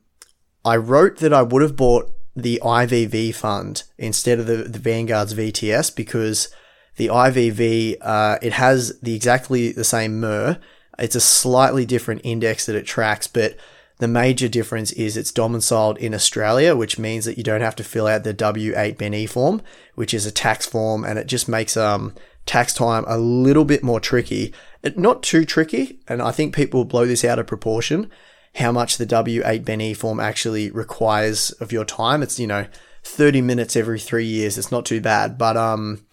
I 0.65 0.77
wrote 0.77 1.19
that 1.19 1.33
I 1.33 1.43
would 1.43 1.63
have 1.63 1.77
bought 1.77 2.11
the 2.37 2.61
IVV 2.63 3.35
fund 3.35 3.83
instead 3.97 4.39
of 4.39 4.47
the, 4.47 4.57
the 4.57 4.79
Vanguard's 4.79 5.35
VTS 5.35 5.97
because 5.97 6.49
the 6.97 7.09
IVV, 7.09 7.97
uh, 8.01 8.39
it 8.43 8.53
has 8.53 8.99
the 9.01 9.15
exactly 9.15 9.73
the 9.73 9.85
same 9.85 10.21
MER. 10.21 10.59
It's 10.99 11.17
a 11.17 11.21
slightly 11.21 11.87
different 11.87 12.21
index 12.25 12.67
that 12.67 12.77
it 12.77 12.87
tracks, 12.87 13.27
but 13.27 13.57
the 13.99 14.09
major 14.09 14.49
difference 14.49 14.93
is 14.93 15.17
it's 15.17 15.33
domiciled 15.33 15.97
in 15.99 16.15
Australia, 16.15 16.77
which 16.77 16.99
means 16.99 17.25
that 17.25 17.39
you 17.39 17.45
don't 17.45 17.63
have 17.63 17.77
to 17.77 17.85
fill 17.85 18.07
out 18.07 18.25
the 18.25 18.35
W8BEN 18.35 19.15
E 19.15 19.27
form, 19.27 19.63
which 19.95 20.13
is 20.13 20.27
a 20.27 20.31
tax 20.31 20.67
form, 20.67 21.05
and 21.05 21.19
it 21.19 21.27
just 21.27 21.49
makes 21.49 21.77
um, 21.77 22.15
tax 22.45 22.75
time 22.75 23.05
a 23.07 23.17
little 23.17 23.65
bit 23.65 23.83
more 23.83 24.01
tricky. 24.01 24.53
It, 24.83 24.99
not 24.99 25.23
too 25.23 25.47
tricky, 25.47 26.01
and 26.07 26.21
I 26.21 26.31
think 26.31 26.55
people 26.55 26.85
blow 26.85 27.07
this 27.07 27.25
out 27.25 27.39
of 27.39 27.47
proportion. 27.47 28.11
How 28.57 28.73
much 28.73 28.97
the 28.97 29.07
W8BEN 29.07 29.97
form 29.97 30.21
actually 30.21 30.71
requires 30.71 31.51
of 31.53 31.73
your 31.73 31.85
time? 31.85 32.23
It's 32.23 32.39
you 32.39 32.47
know 32.47 32.67
30 33.05 33.41
minutes 33.43 33.77
every 33.77 34.01
three 34.01 34.27
years. 34.27 34.59
It's 34.59 34.73
not 34.73 34.87
too 34.87 35.01
bad, 35.01 35.39
but 35.39 35.57
um, 35.57 36.07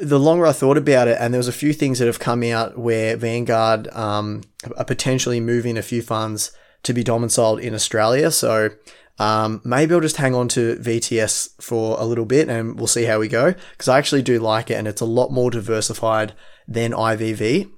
the 0.00 0.18
longer 0.18 0.46
I 0.46 0.52
thought 0.52 0.76
about 0.76 1.08
it, 1.08 1.16
and 1.20 1.32
there 1.32 1.38
was 1.38 1.48
a 1.48 1.52
few 1.52 1.72
things 1.72 1.98
that 1.98 2.06
have 2.06 2.18
come 2.18 2.42
out 2.42 2.78
where 2.78 3.16
Vanguard 3.16 3.88
um, 3.88 4.42
are 4.76 4.84
potentially 4.84 5.40
moving 5.40 5.78
a 5.78 5.82
few 5.82 6.02
funds 6.02 6.52
to 6.82 6.92
be 6.92 7.02
domiciled 7.02 7.60
in 7.60 7.74
Australia. 7.74 8.30
So 8.30 8.70
um, 9.18 9.60
maybe 9.64 9.94
I'll 9.94 10.00
just 10.00 10.16
hang 10.18 10.34
on 10.34 10.48
to 10.48 10.76
VTS 10.76 11.60
for 11.60 12.00
a 12.00 12.04
little 12.04 12.24
bit 12.24 12.48
and 12.48 12.78
we'll 12.78 12.86
see 12.86 13.04
how 13.04 13.18
we 13.18 13.28
go 13.28 13.52
because 13.72 13.88
I 13.88 13.98
actually 13.98 14.22
do 14.22 14.38
like 14.38 14.70
it 14.70 14.74
and 14.74 14.86
it's 14.86 15.00
a 15.00 15.06
lot 15.06 15.32
more 15.32 15.50
diversified 15.50 16.34
than 16.68 16.92
IVV. 16.92 17.70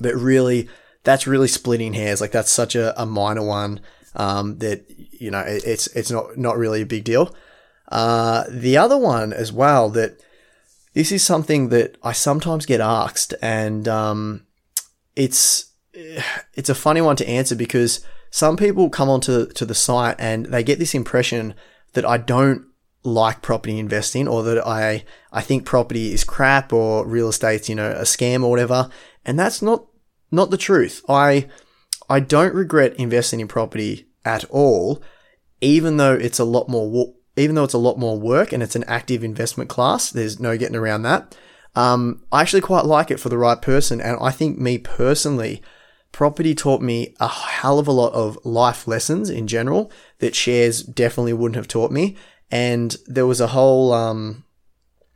But 0.00 0.14
really, 0.14 0.68
that's 1.04 1.26
really 1.26 1.48
splitting 1.48 1.94
hairs. 1.94 2.20
Like 2.20 2.32
that's 2.32 2.50
such 2.50 2.74
a, 2.74 3.00
a 3.00 3.06
minor 3.06 3.42
one 3.42 3.80
um, 4.14 4.58
that 4.58 4.84
you 4.88 5.30
know 5.30 5.40
it, 5.40 5.64
it's 5.64 5.86
it's 5.88 6.10
not 6.10 6.36
not 6.36 6.56
really 6.56 6.82
a 6.82 6.86
big 6.86 7.04
deal. 7.04 7.34
Uh, 7.88 8.44
the 8.48 8.76
other 8.76 8.96
one 8.96 9.32
as 9.32 9.52
well 9.52 9.90
that 9.90 10.18
this 10.94 11.12
is 11.12 11.22
something 11.22 11.68
that 11.70 11.96
I 12.02 12.12
sometimes 12.12 12.66
get 12.66 12.80
asked 12.80 13.34
and 13.42 13.86
um, 13.88 14.46
it's 15.16 15.72
it's 15.92 16.70
a 16.70 16.74
funny 16.74 17.00
one 17.00 17.16
to 17.16 17.28
answer 17.28 17.54
because 17.54 18.04
some 18.30 18.56
people 18.56 18.88
come 18.88 19.10
onto 19.10 19.46
to 19.46 19.66
the 19.66 19.74
site 19.74 20.16
and 20.18 20.46
they 20.46 20.62
get 20.62 20.78
this 20.78 20.94
impression 20.94 21.54
that 21.92 22.06
I 22.06 22.16
don't 22.16 22.66
like 23.04 23.42
property 23.42 23.78
investing 23.78 24.28
or 24.28 24.42
that 24.44 24.66
I 24.66 25.04
I 25.32 25.42
think 25.42 25.66
property 25.66 26.12
is 26.12 26.24
crap 26.24 26.72
or 26.72 27.06
real 27.06 27.28
estate's 27.28 27.68
you 27.68 27.74
know 27.74 27.90
a 27.90 28.02
scam 28.02 28.42
or 28.42 28.50
whatever 28.50 28.88
and 29.24 29.38
that's 29.38 29.60
not 29.60 29.86
not 30.32 30.50
the 30.50 30.56
truth. 30.56 31.02
I 31.08 31.48
I 32.08 32.20
don't 32.20 32.54
regret 32.54 32.96
investing 32.96 33.40
in 33.40 33.48
property 33.48 34.08
at 34.24 34.44
all 34.50 35.02
even 35.60 35.96
though 35.96 36.14
it's 36.14 36.38
a 36.38 36.44
lot 36.44 36.68
more 36.68 37.14
even 37.36 37.54
though 37.54 37.64
it's 37.64 37.74
a 37.74 37.78
lot 37.78 37.98
more 37.98 38.18
work 38.18 38.52
and 38.52 38.62
it's 38.62 38.76
an 38.76 38.84
active 38.84 39.24
investment 39.24 39.70
class 39.70 40.10
there's 40.10 40.40
no 40.40 40.56
getting 40.56 40.76
around 40.76 41.02
that. 41.02 41.36
Um, 41.74 42.22
I 42.30 42.42
actually 42.42 42.60
quite 42.60 42.84
like 42.84 43.10
it 43.10 43.20
for 43.20 43.30
the 43.30 43.38
right 43.38 43.60
person 43.60 44.00
and 44.00 44.18
I 44.20 44.30
think 44.30 44.58
me 44.58 44.76
personally 44.78 45.62
property 46.12 46.54
taught 46.54 46.82
me 46.82 47.14
a 47.18 47.26
hell 47.26 47.78
of 47.78 47.88
a 47.88 47.92
lot 47.92 48.12
of 48.12 48.38
life 48.44 48.86
lessons 48.86 49.30
in 49.30 49.46
general 49.46 49.90
that 50.18 50.36
shares 50.36 50.82
definitely 50.82 51.32
wouldn't 51.32 51.56
have 51.56 51.68
taught 51.68 51.90
me. 51.90 52.16
And 52.50 52.94
there 53.06 53.26
was 53.26 53.40
a 53.40 53.48
whole, 53.48 53.94
um, 53.94 54.44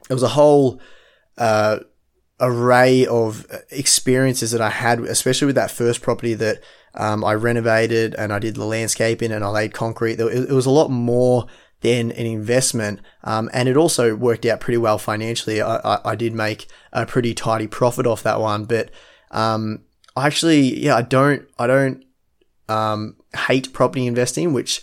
there 0.08 0.14
was 0.14 0.22
a 0.22 0.28
whole, 0.28 0.80
uh, 1.36 1.80
array 2.40 3.06
of 3.06 3.46
experiences 3.70 4.50
that 4.50 4.60
I 4.60 4.70
had, 4.70 5.00
especially 5.00 5.46
with 5.46 5.54
that 5.56 5.70
first 5.70 6.02
property 6.02 6.34
that 6.34 6.60
um, 6.94 7.24
I 7.24 7.34
renovated 7.34 8.14
and 8.14 8.32
I 8.32 8.38
did 8.38 8.56
the 8.56 8.64
landscaping 8.64 9.32
and 9.32 9.44
I 9.44 9.48
laid 9.48 9.74
concrete. 9.74 10.20
It, 10.20 10.50
was 10.50 10.66
a 10.66 10.70
lot 10.70 10.90
more 10.90 11.46
than 11.80 12.10
an 12.12 12.26
investment, 12.26 13.00
um, 13.24 13.50
and 13.52 13.68
it 13.68 13.76
also 13.76 14.16
worked 14.16 14.46
out 14.46 14.60
pretty 14.60 14.78
well 14.78 14.98
financially. 14.98 15.60
I, 15.60 15.76
I, 15.76 16.00
I, 16.12 16.14
did 16.14 16.32
make 16.32 16.66
a 16.92 17.04
pretty 17.04 17.34
tidy 17.34 17.66
profit 17.66 18.06
off 18.06 18.22
that 18.22 18.40
one, 18.40 18.64
but 18.64 18.90
um, 19.30 19.84
I 20.16 20.26
actually, 20.26 20.82
yeah, 20.82 20.96
I 20.96 21.02
don't, 21.02 21.46
I 21.58 21.66
don't 21.66 22.02
um, 22.68 23.16
hate 23.46 23.74
property 23.74 24.06
investing, 24.06 24.54
which 24.54 24.82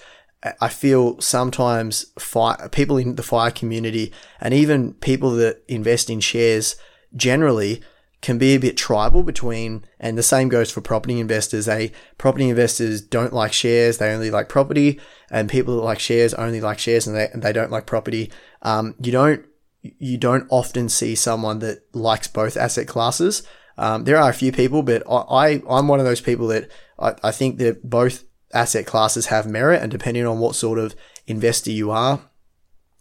I 0.60 0.70
feel 0.70 1.20
sometimes 1.22 2.06
fire, 2.20 2.70
people 2.70 2.98
in 2.98 3.16
the 3.16 3.24
fire 3.24 3.52
community 3.52 4.12
and 4.42 4.54
even 4.54 4.94
people 4.96 5.32
that 5.32 5.64
invest 5.68 6.10
in 6.10 6.20
shares 6.20 6.76
generally 7.16 7.82
can 8.22 8.38
be 8.38 8.56
a 8.56 8.60
bit 8.60 8.78
tribal 8.78 9.22
between, 9.22 9.84
and 10.00 10.18
the 10.18 10.24
same 10.24 10.48
goes 10.48 10.72
for 10.72 10.80
property 10.80 11.20
investors. 11.20 11.66
They 11.66 11.92
property 12.18 12.50
investors 12.50 13.02
don't 13.02 13.34
like 13.34 13.52
shares; 13.52 13.98
they 13.98 14.14
only 14.14 14.32
like 14.32 14.48
property, 14.50 15.00
and 15.30 15.50
people 15.50 15.76
that 15.76 15.84
like 15.84 16.00
shares 16.00 16.34
only 16.36 16.62
like 16.62 16.80
shares, 16.80 17.06
and 17.06 17.16
they 17.16 17.28
and 17.34 17.44
they 17.44 17.52
don't 17.52 17.72
like 17.72 17.86
property. 17.86 18.32
Um, 18.62 18.96
you 19.04 19.12
don't 19.12 19.46
you 19.82 20.18
don't 20.18 20.48
often 20.50 20.88
see 20.88 21.16
someone 21.16 21.60
that 21.60 21.84
likes 21.94 22.28
both 22.28 22.56
asset 22.56 22.88
classes. 22.88 23.44
Um, 23.78 24.06
there 24.06 24.18
are 24.18 24.30
a 24.30 24.34
few 24.34 24.52
people, 24.52 24.84
but 24.84 25.04
I, 25.10 25.62
I 25.70 25.80
am 25.80 25.88
one 25.88 26.00
of 26.00 26.06
those 26.06 26.22
people 26.22 26.48
that 26.48 26.70
I, 26.98 27.16
I 27.24 27.32
think 27.32 27.58
that 27.58 27.88
both 27.88 28.24
asset 28.54 28.86
classes 28.86 29.26
have 29.28 29.46
merit, 29.46 29.82
and 29.82 29.92
depending 29.92 30.26
on 30.26 30.40
what 30.40 30.56
sort 30.56 30.80
of 30.80 30.96
investor 31.28 31.72
you 31.72 31.92
are, 31.92 32.22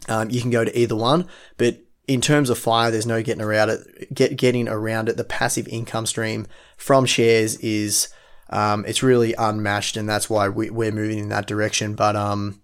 um, 0.09 0.29
you 0.29 0.41
can 0.41 0.49
go 0.49 0.65
to 0.65 0.77
either 0.77 0.95
one. 0.95 1.27
But 1.57 1.77
in 2.07 2.21
terms 2.21 2.49
of 2.49 2.57
fire, 2.57 2.91
there's 2.91 3.05
no 3.05 3.21
getting 3.21 3.43
around 3.43 3.69
it. 3.69 4.13
Get, 4.13 4.35
getting 4.35 4.67
around 4.67 5.09
it. 5.09 5.17
The 5.17 5.23
passive 5.23 5.67
income 5.67 6.05
stream 6.05 6.47
from 6.77 7.05
shares 7.05 7.55
is 7.57 8.09
um, 8.49 8.83
it's 8.85 9.03
really 9.03 9.33
unmatched, 9.37 9.97
and 9.97 10.07
that's 10.07 10.29
why 10.29 10.49
we, 10.49 10.69
we're 10.69 10.91
moving 10.91 11.19
in 11.19 11.29
that 11.29 11.47
direction. 11.47 11.95
But 11.95 12.15
um, 12.15 12.61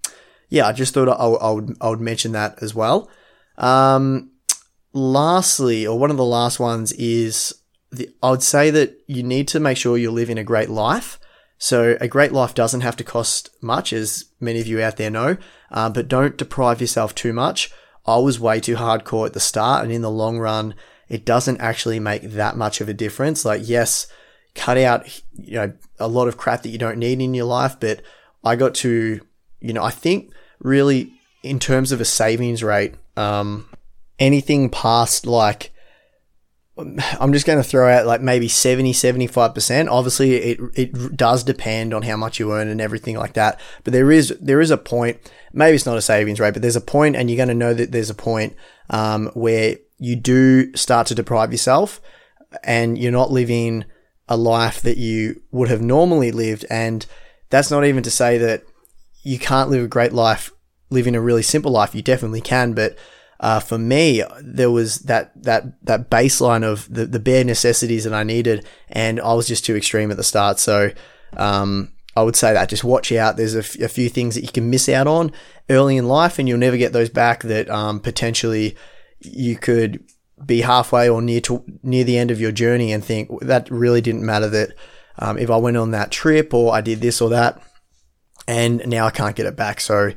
yeah, 0.50 0.68
I 0.68 0.74
just 0.74 0.94
thought 0.94 1.08
I, 1.08 1.14
I, 1.14 1.52
would 1.52 1.78
I 1.80 1.90
would 1.90 2.02
mention 2.02 2.34
that 2.34 2.62
as 2.62 2.76
well. 2.76 3.10
Um, 3.58 4.32
lastly, 4.94 5.88
or 5.88 5.98
one 5.98 6.12
of 6.12 6.18
the 6.18 6.26
last 6.26 6.60
ones 6.60 6.92
is 6.94 7.54
the, 7.92 8.10
I 8.22 8.32
would 8.32 8.44
say 8.44 8.70
that 8.72 9.00
you 9.08 9.24
need 9.24 9.48
to 9.50 9.60
make 9.60 9.78
sure 9.78 9.98
you're 9.98 10.12
living 10.12 10.38
a 10.38 10.44
great 10.44 10.70
life. 10.70 11.20
So 11.58 11.98
a 12.00 12.08
great 12.08 12.32
life 12.32 12.54
doesn't 12.54 12.82
have 12.82 12.96
to 12.98 13.04
cost 13.04 13.50
much, 13.62 13.92
as 13.92 14.26
many 14.40 14.62
of 14.62 14.68
you 14.68 14.82
out 14.82 14.96
there 14.96 15.10
know, 15.10 15.38
uh, 15.72 15.90
but 15.90 16.08
don't 16.08 16.38
deprive 16.38 16.80
yourself 16.80 17.14
too 17.14 17.34
much. 17.34 17.70
I 18.10 18.18
was 18.18 18.40
way 18.40 18.60
too 18.60 18.76
hardcore 18.76 19.28
at 19.28 19.34
the 19.34 19.40
start, 19.40 19.84
and 19.84 19.92
in 19.92 20.02
the 20.02 20.10
long 20.10 20.40
run, 20.40 20.74
it 21.08 21.26
doesn't 21.26 21.62
actually 21.62 22.00
make 22.00 22.24
that 22.24 22.58
much 22.58 22.82
of 22.82 22.90
a 22.90 22.94
difference. 22.94 23.46
Like, 23.46 23.62
yes, 23.64 24.08
cut 24.56 24.78
out, 24.78 25.22
you 25.34 25.56
know, 25.56 25.74
a 26.00 26.08
lot 26.08 26.28
of 26.28 26.38
crap 26.38 26.64
that 26.64 26.70
you 26.70 26.78
don't 26.78 26.98
need 26.98 27.22
in 27.22 27.34
your 27.34 27.46
life, 27.46 27.80
but 27.80 28.02
I 28.44 28.56
got 28.56 28.74
to, 28.76 29.22
you 29.60 29.74
know, 29.74 29.84
I 29.84 29.92
think 29.92 30.34
really 30.60 31.14
in 31.44 31.60
terms 31.60 31.92
of 31.92 32.02
a 32.02 32.06
savings 32.06 32.64
rate, 32.64 32.96
um, 33.16 33.70
anything 34.18 34.70
past 34.70 35.26
like 35.26 35.72
I'm 37.20 37.34
just 37.34 37.46
going 37.46 37.62
to 37.62 37.68
throw 37.68 37.92
out 37.92 38.06
like 38.06 38.22
maybe 38.22 38.48
70, 38.48 38.94
75%. 38.94 39.90
Obviously 39.90 40.36
it, 40.36 40.60
it 40.76 41.18
does 41.18 41.44
depend 41.44 41.94
on 41.94 42.04
how 42.04 42.18
much 42.18 42.40
you 42.40 42.54
earn 42.54 42.68
and 42.68 42.82
everything 42.82 43.18
like 43.18 43.34
that. 43.34 43.60
But 43.84 43.94
there 43.94 44.12
is, 44.12 44.36
there 44.42 44.62
is 44.62 44.72
a 44.72 44.78
point, 44.78 45.20
maybe 45.54 45.76
it's 45.76 45.86
not 45.86 45.98
a 45.98 46.02
savings 46.02 46.40
rate, 46.40 46.54
but 46.54 46.62
there's 46.62 46.76
a 46.76 46.82
point 46.82 47.16
and 47.16 47.30
you're 47.30 47.38
going 47.38 47.50
to 47.50 47.56
know 47.56 47.74
that 47.74 47.92
there's 47.92 48.10
a 48.10 48.16
point, 48.16 48.56
um, 48.90 49.28
where 49.34 49.78
you 49.98 50.16
do 50.16 50.76
start 50.76 51.08
to 51.08 51.16
deprive 51.16 51.52
yourself 51.52 52.02
and 52.64 52.98
you're 52.98 53.12
not 53.12 53.32
living 53.32 53.86
a 54.28 54.38
life 54.38 54.82
that 54.82 54.98
you 54.98 55.42
would 55.52 55.70
have 55.70 55.82
normally 55.82 56.32
lived. 56.32 56.66
And 56.70 57.06
that's 57.50 57.72
not 57.72 57.86
even 57.86 58.04
to 58.04 58.12
say 58.12 58.38
that 58.38 58.64
you 59.24 59.40
can't 59.40 59.70
live 59.70 59.84
a 59.84 59.88
great 59.88 60.14
life 60.14 60.52
living 60.90 61.16
a 61.16 61.22
really 61.22 61.44
simple 61.44 61.72
life. 61.72 61.94
You 61.94 62.02
definitely 62.02 62.42
can, 62.42 62.74
but 62.74 62.98
uh, 63.40 63.60
for 63.60 63.78
me, 63.78 64.24
there 64.42 64.70
was 64.70 65.00
that 65.00 65.32
that 65.44 65.84
that 65.86 66.10
baseline 66.10 66.64
of 66.64 66.94
the, 66.94 67.06
the 67.06 67.20
bare 67.20 67.46
necessities 67.46 68.04
that 68.04 68.14
I 68.14 68.24
needed, 68.24 68.66
and 68.90 69.20
I 69.22 69.34
was 69.34 69.48
just 69.48 69.66
too 69.66 69.78
extreme 69.78 70.12
at 70.12 70.18
the 70.18 70.24
start. 70.24 70.60
So 70.60 70.92
um, 71.38 71.94
I 72.18 72.24
would 72.24 72.36
say 72.36 72.52
that 72.52 72.68
just 72.68 72.84
watch 72.84 73.12
out. 73.14 73.38
There's 73.38 73.56
a, 73.56 73.60
f- 73.60 73.80
a 73.80 73.88
few 73.88 74.10
things 74.10 74.36
that 74.36 74.42
you 74.42 74.52
can 74.52 74.70
miss 74.70 74.90
out 74.90 75.08
on 75.08 75.32
early 75.70 75.96
in 75.96 76.08
life, 76.08 76.38
and 76.38 76.50
you'll 76.50 76.58
never 76.58 76.76
get 76.76 76.92
those 76.92 77.10
back. 77.10 77.44
That 77.44 77.70
um, 77.70 78.02
potentially 78.02 78.76
you 79.20 79.56
could 79.56 80.04
be 80.46 80.62
halfway 80.62 81.08
or 81.08 81.22
near 81.22 81.42
to 81.42 81.64
near 81.82 82.04
the 82.04 82.18
end 82.18 82.32
of 82.32 82.42
your 82.42 82.52
journey 82.52 82.92
and 82.92 83.04
think 83.04 83.30
that 83.42 83.72
really 83.72 84.02
didn't 84.02 84.26
matter. 84.26 84.50
That 84.50 84.74
um, 85.18 85.38
if 85.38 85.50
I 85.50 85.56
went 85.56 85.78
on 85.78 85.92
that 85.92 86.12
trip 86.12 86.54
or 86.54 86.74
I 86.74 86.82
did 86.82 87.00
this 87.00 87.22
or 87.22 87.30
that, 87.30 87.62
and 88.50 88.86
now 88.86 89.06
I 89.06 89.12
can't 89.12 89.36
get 89.36 89.46
it 89.46 89.56
back. 89.56 89.80
So 89.80 90.12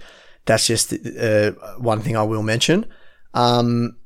that's 0.44 0.66
just 0.66 0.92
uh, 0.92 1.52
one 1.78 2.00
thing 2.00 2.16
I 2.16 2.24
will 2.24 2.42
mention. 2.42 2.86
Um, 3.34 3.96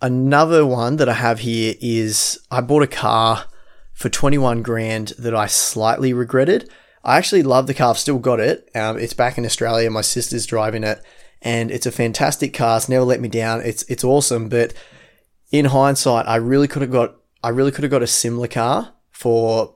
another 0.00 0.64
one 0.64 0.96
that 0.96 1.08
I 1.08 1.14
have 1.14 1.40
here 1.40 1.74
is 1.80 2.38
I 2.50 2.60
bought 2.60 2.82
a 2.82 2.88
car 2.88 3.44
for 3.92 4.08
21 4.08 4.62
grand 4.62 5.08
that 5.18 5.34
I 5.34 5.46
slightly 5.46 6.12
regretted. 6.12 6.70
I 7.04 7.16
actually 7.16 7.42
love 7.42 7.66
the 7.66 7.74
car. 7.74 7.90
I've 7.90 7.98
still 7.98 8.18
got 8.18 8.40
it. 8.40 8.68
Um, 8.74 8.98
it's 8.98 9.14
back 9.14 9.38
in 9.38 9.44
Australia. 9.44 9.90
My 9.90 10.02
sister's 10.02 10.46
driving 10.46 10.84
it 10.84 11.02
and 11.42 11.70
it's 11.70 11.86
a 11.86 11.92
fantastic 11.92 12.52
car. 12.54 12.76
It's 12.76 12.88
never 12.88 13.04
let 13.04 13.20
me 13.20 13.28
down. 13.28 13.60
It's, 13.62 13.82
it's 13.84 14.04
awesome. 14.04 14.48
But 14.48 14.74
in 15.50 15.66
hindsight, 15.66 16.26
I 16.26 16.36
really 16.36 16.68
could 16.68 16.82
have 16.82 16.92
got, 16.92 17.16
I 17.42 17.48
really 17.48 17.70
could 17.70 17.84
have 17.84 17.90
got 17.90 18.02
a 18.02 18.06
similar 18.06 18.48
car 18.48 18.94
for 19.10 19.74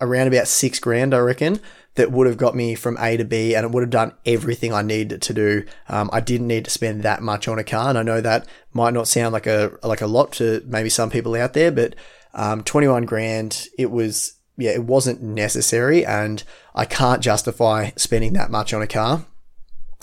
around 0.00 0.28
about 0.28 0.46
six 0.46 0.78
grand, 0.78 1.14
I 1.14 1.18
reckon 1.18 1.60
that 1.96 2.12
would 2.12 2.26
have 2.26 2.36
got 2.36 2.54
me 2.54 2.74
from 2.74 2.96
A 2.98 3.16
to 3.16 3.24
B 3.24 3.54
and 3.54 3.64
it 3.64 3.72
would 3.72 3.82
have 3.82 3.90
done 3.90 4.12
everything 4.24 4.72
I 4.72 4.82
needed 4.82 5.20
to 5.22 5.34
do. 5.34 5.64
Um, 5.88 6.08
I 6.12 6.20
didn't 6.20 6.46
need 6.46 6.66
to 6.66 6.70
spend 6.70 7.02
that 7.02 7.22
much 7.22 7.48
on 7.48 7.58
a 7.58 7.64
car. 7.64 7.88
And 7.88 7.98
I 7.98 8.02
know 8.02 8.20
that 8.20 8.46
might 8.72 8.94
not 8.94 9.08
sound 9.08 9.32
like 9.32 9.46
a, 9.46 9.72
like 9.82 10.02
a 10.02 10.06
lot 10.06 10.32
to 10.32 10.62
maybe 10.66 10.90
some 10.90 11.10
people 11.10 11.34
out 11.34 11.54
there, 11.54 11.72
but, 11.72 11.94
um, 12.34 12.62
21 12.62 13.06
grand, 13.06 13.68
it 13.78 13.90
was, 13.90 14.34
yeah, 14.58 14.72
it 14.72 14.84
wasn't 14.84 15.22
necessary. 15.22 16.04
And 16.04 16.42
I 16.74 16.84
can't 16.84 17.22
justify 17.22 17.90
spending 17.96 18.34
that 18.34 18.50
much 18.50 18.74
on 18.74 18.82
a 18.82 18.86
car. 18.86 19.24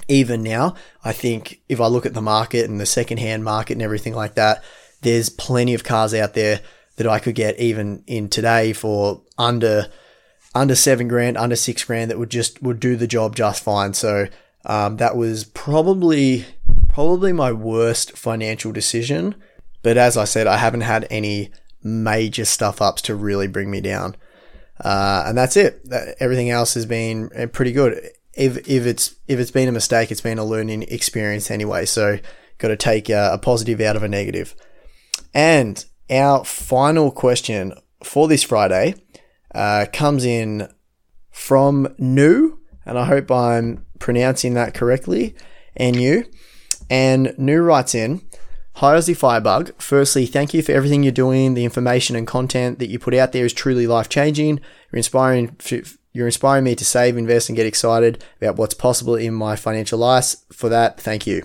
Even 0.08 0.44
now, 0.44 0.76
I 1.06 1.14
think 1.14 1.62
if 1.70 1.80
I 1.80 1.88
look 1.88 2.06
at 2.06 2.14
the 2.14 2.22
market 2.22 2.70
and 2.70 2.80
the 2.80 2.86
secondhand 2.86 3.44
market 3.44 3.74
and 3.74 3.82
everything 3.82 4.16
like 4.16 4.36
that, 4.36 4.64
there's 5.02 5.30
plenty 5.30 5.76
of 5.76 5.84
cars 5.84 6.14
out 6.14 6.34
there 6.34 6.62
that 6.96 7.08
I 7.08 7.20
could 7.20 7.36
get 7.36 7.60
even 7.60 8.04
in 8.08 8.30
today 8.30 8.74
for 8.74 9.22
under 9.38 9.88
under 10.56 10.76
seven 10.76 11.08
grand, 11.08 11.38
under 11.38 11.56
six 11.56 11.84
grand 11.84 12.12
that 12.12 12.20
would 12.20 12.30
just 12.30 12.62
would 12.62 12.80
do 12.80 12.96
the 12.96 13.08
job 13.08 13.36
just 13.36 13.64
fine. 13.64 13.94
So 13.94 14.28
um, 14.66 14.98
that 14.98 15.16
was 15.16 15.44
probably 15.46 16.46
probably 16.88 17.34
my 17.34 17.52
worst 17.52 18.18
financial 18.18 18.72
decision. 18.72 19.36
But 19.82 19.98
as 19.98 20.16
I 20.16 20.24
said, 20.24 20.48
I 20.48 20.58
haven't 20.58 20.82
had 20.82 21.08
any 21.10 21.52
major 21.84 22.46
stuff 22.46 22.82
ups 22.82 23.02
to 23.04 23.16
really 23.16 23.48
bring 23.48 23.70
me 23.70 23.82
down. 23.82 24.16
Uh, 24.80 25.24
and 25.28 25.38
that's 25.38 25.58
it. 25.58 25.82
Everything 26.20 26.50
else 26.50 26.74
has 26.74 26.86
been 26.86 27.30
uh, 27.38 27.48
pretty 27.48 27.72
good. 27.72 28.10
If, 28.34 28.68
if 28.68 28.86
it's 28.86 29.16
if 29.28 29.40
it's 29.40 29.52
been 29.52 29.70
a 29.70 29.74
mistake, 29.74 30.12
it's 30.12 30.22
been 30.22 30.40
a 30.40 30.46
learning 30.46 30.84
experience 30.84 31.52
anyway. 31.52 31.86
So 31.86 32.20
got 32.58 32.70
to 32.70 32.78
take 32.78 33.10
a, 33.10 33.34
a 33.34 33.38
positive 33.38 33.82
out 33.82 33.96
of 33.96 34.04
a 34.04 34.08
negative. 34.08 34.56
And 35.34 35.84
our 36.10 36.44
final 36.44 37.12
question 37.12 37.74
for 38.04 38.28
this 38.28 38.44
Friday 38.44 38.96
uh, 39.54 39.86
comes 39.92 40.26
in 40.26 40.70
from 41.32 41.94
Nu, 41.98 42.60
and 42.86 42.98
I 42.98 43.06
hope 43.06 43.32
I'm 43.32 43.86
pronouncing 44.00 44.54
that 44.54 44.74
correctly. 44.74 45.36
And. 45.76 46.26
And 46.90 47.34
Nu 47.38 47.62
writes 47.62 47.96
in, 47.96 48.22
Hi 48.78 48.96
Aussie 48.96 49.16
Firebug. 49.16 49.72
Firstly, 49.80 50.26
thank 50.26 50.54
you 50.54 50.64
for 50.64 50.72
everything 50.72 51.04
you're 51.04 51.12
doing. 51.12 51.54
The 51.54 51.64
information 51.64 52.16
and 52.16 52.26
content 52.26 52.80
that 52.80 52.90
you 52.90 52.98
put 52.98 53.14
out 53.14 53.32
there 53.32 53.46
is 53.46 53.54
truly 53.54 53.86
life 53.86 54.10
changing. 54.10 54.60
You're 54.92 54.98
inspiring. 54.98 55.56
You're 56.12 56.28
inspiring 56.28 56.64
me 56.64 56.76
to 56.76 56.86
save, 56.86 57.18
invest, 57.18 57.50
and 57.50 57.56
get 57.56 57.66
excited 57.66 58.24
about 58.42 58.56
what's 58.56 58.74
possible 58.74 59.16
in 59.16 59.34
my 59.34 59.56
financial 59.56 60.00
life. 60.00 60.36
For 60.52 60.70
that, 60.70 61.00
thank 61.00 61.26
you. 61.26 61.44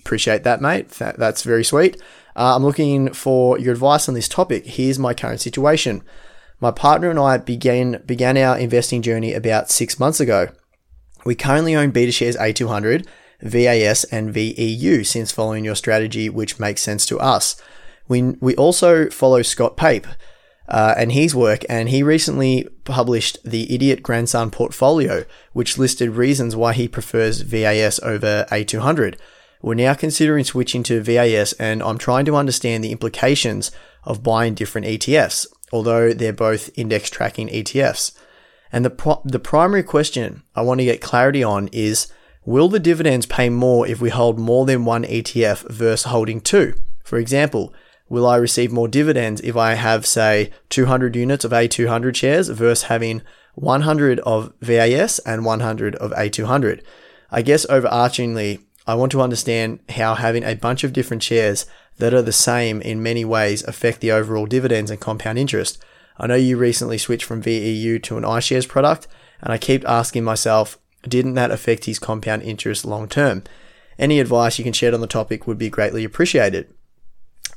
Appreciate 0.00 0.42
that, 0.44 0.60
mate. 0.60 0.88
That's 0.90 1.42
very 1.42 1.64
sweet. 1.64 2.00
Uh, 2.36 2.54
I'm 2.56 2.64
looking 2.64 3.12
for 3.12 3.58
your 3.58 3.72
advice 3.72 4.08
on 4.08 4.14
this 4.14 4.28
topic. 4.28 4.66
Here's 4.66 4.98
my 4.98 5.14
current 5.14 5.40
situation. 5.40 6.02
My 6.60 6.70
partner 6.70 7.08
and 7.08 7.18
I 7.18 7.38
began 7.38 8.02
began 8.04 8.36
our 8.36 8.58
investing 8.58 9.00
journey 9.00 9.32
about 9.32 9.70
six 9.70 9.98
months 9.98 10.20
ago. 10.20 10.48
We 11.24 11.34
currently 11.34 11.74
own 11.74 11.92
BetaShares 11.92 12.36
A200, 12.38 13.06
VAS, 13.42 14.04
and 14.04 14.32
VEU 14.32 15.04
since 15.04 15.32
following 15.32 15.64
your 15.64 15.74
strategy, 15.74 16.28
which 16.28 16.58
makes 16.58 16.82
sense 16.82 17.06
to 17.06 17.18
us. 17.18 17.60
We, 18.08 18.22
we 18.40 18.54
also 18.56 19.08
follow 19.08 19.42
Scott 19.42 19.76
Pape 19.76 20.06
uh, 20.68 20.94
and 20.96 21.12
his 21.12 21.34
work, 21.34 21.62
and 21.68 21.88
he 21.88 22.02
recently 22.02 22.68
published 22.84 23.38
the 23.44 23.72
Idiot 23.74 24.02
Grandson 24.02 24.50
Portfolio, 24.50 25.24
which 25.52 25.78
listed 25.78 26.10
reasons 26.10 26.56
why 26.56 26.72
he 26.72 26.88
prefers 26.88 27.40
VAS 27.42 28.00
over 28.02 28.46
A200. 28.50 29.18
We're 29.62 29.74
now 29.74 29.94
considering 29.94 30.44
switching 30.44 30.82
to 30.84 31.02
VAS, 31.02 31.52
and 31.54 31.82
I'm 31.82 31.98
trying 31.98 32.24
to 32.26 32.36
understand 32.36 32.82
the 32.82 32.92
implications 32.92 33.70
of 34.04 34.22
buying 34.22 34.54
different 34.54 34.86
ETFs 34.86 35.46
although 35.72 36.12
they're 36.12 36.32
both 36.32 36.70
index 36.76 37.10
tracking 37.10 37.48
ETFs. 37.48 38.12
And 38.72 38.84
the, 38.84 38.90
pro- 38.90 39.22
the 39.24 39.38
primary 39.38 39.82
question 39.82 40.42
I 40.54 40.62
want 40.62 40.80
to 40.80 40.84
get 40.84 41.00
clarity 41.00 41.42
on 41.42 41.68
is 41.72 42.12
will 42.44 42.68
the 42.68 42.80
dividends 42.80 43.26
pay 43.26 43.48
more 43.48 43.86
if 43.86 44.00
we 44.00 44.10
hold 44.10 44.38
more 44.38 44.66
than 44.66 44.84
one 44.84 45.04
ETF 45.04 45.68
versus 45.70 46.04
holding 46.04 46.40
two? 46.40 46.74
For 47.04 47.18
example, 47.18 47.74
will 48.08 48.26
I 48.26 48.36
receive 48.36 48.72
more 48.72 48.88
dividends 48.88 49.40
if 49.40 49.56
I 49.56 49.74
have, 49.74 50.06
say, 50.06 50.50
200 50.68 51.16
units 51.16 51.44
of 51.44 51.52
A200 51.52 52.14
shares 52.14 52.48
versus 52.48 52.84
having 52.84 53.22
100 53.54 54.20
of 54.20 54.52
VAS 54.60 55.18
and 55.20 55.44
100 55.44 55.96
of 55.96 56.12
A200? 56.12 56.82
I 57.30 57.42
guess 57.42 57.66
overarchingly, 57.66 58.60
I 58.90 58.94
want 58.94 59.12
to 59.12 59.22
understand 59.22 59.78
how 59.90 60.16
having 60.16 60.42
a 60.42 60.56
bunch 60.56 60.82
of 60.82 60.92
different 60.92 61.22
shares 61.22 61.64
that 61.98 62.12
are 62.12 62.22
the 62.22 62.32
same 62.32 62.80
in 62.80 63.00
many 63.00 63.24
ways 63.24 63.62
affect 63.62 64.00
the 64.00 64.10
overall 64.10 64.46
dividends 64.46 64.90
and 64.90 65.00
compound 65.00 65.38
interest. 65.38 65.78
I 66.18 66.26
know 66.26 66.34
you 66.34 66.56
recently 66.56 66.98
switched 66.98 67.24
from 67.24 67.40
VEU 67.40 68.00
to 68.00 68.18
an 68.18 68.24
iShares 68.24 68.66
product, 68.66 69.06
and 69.40 69.52
I 69.52 69.58
keep 69.58 69.88
asking 69.88 70.24
myself, 70.24 70.76
didn't 71.06 71.34
that 71.34 71.52
affect 71.52 71.84
his 71.84 72.00
compound 72.00 72.42
interest 72.42 72.84
long 72.84 73.08
term? 73.08 73.44
Any 73.96 74.18
advice 74.18 74.58
you 74.58 74.64
can 74.64 74.72
share 74.72 74.92
on 74.92 75.00
the 75.00 75.06
topic 75.06 75.46
would 75.46 75.56
be 75.56 75.70
greatly 75.70 76.02
appreciated. 76.02 76.74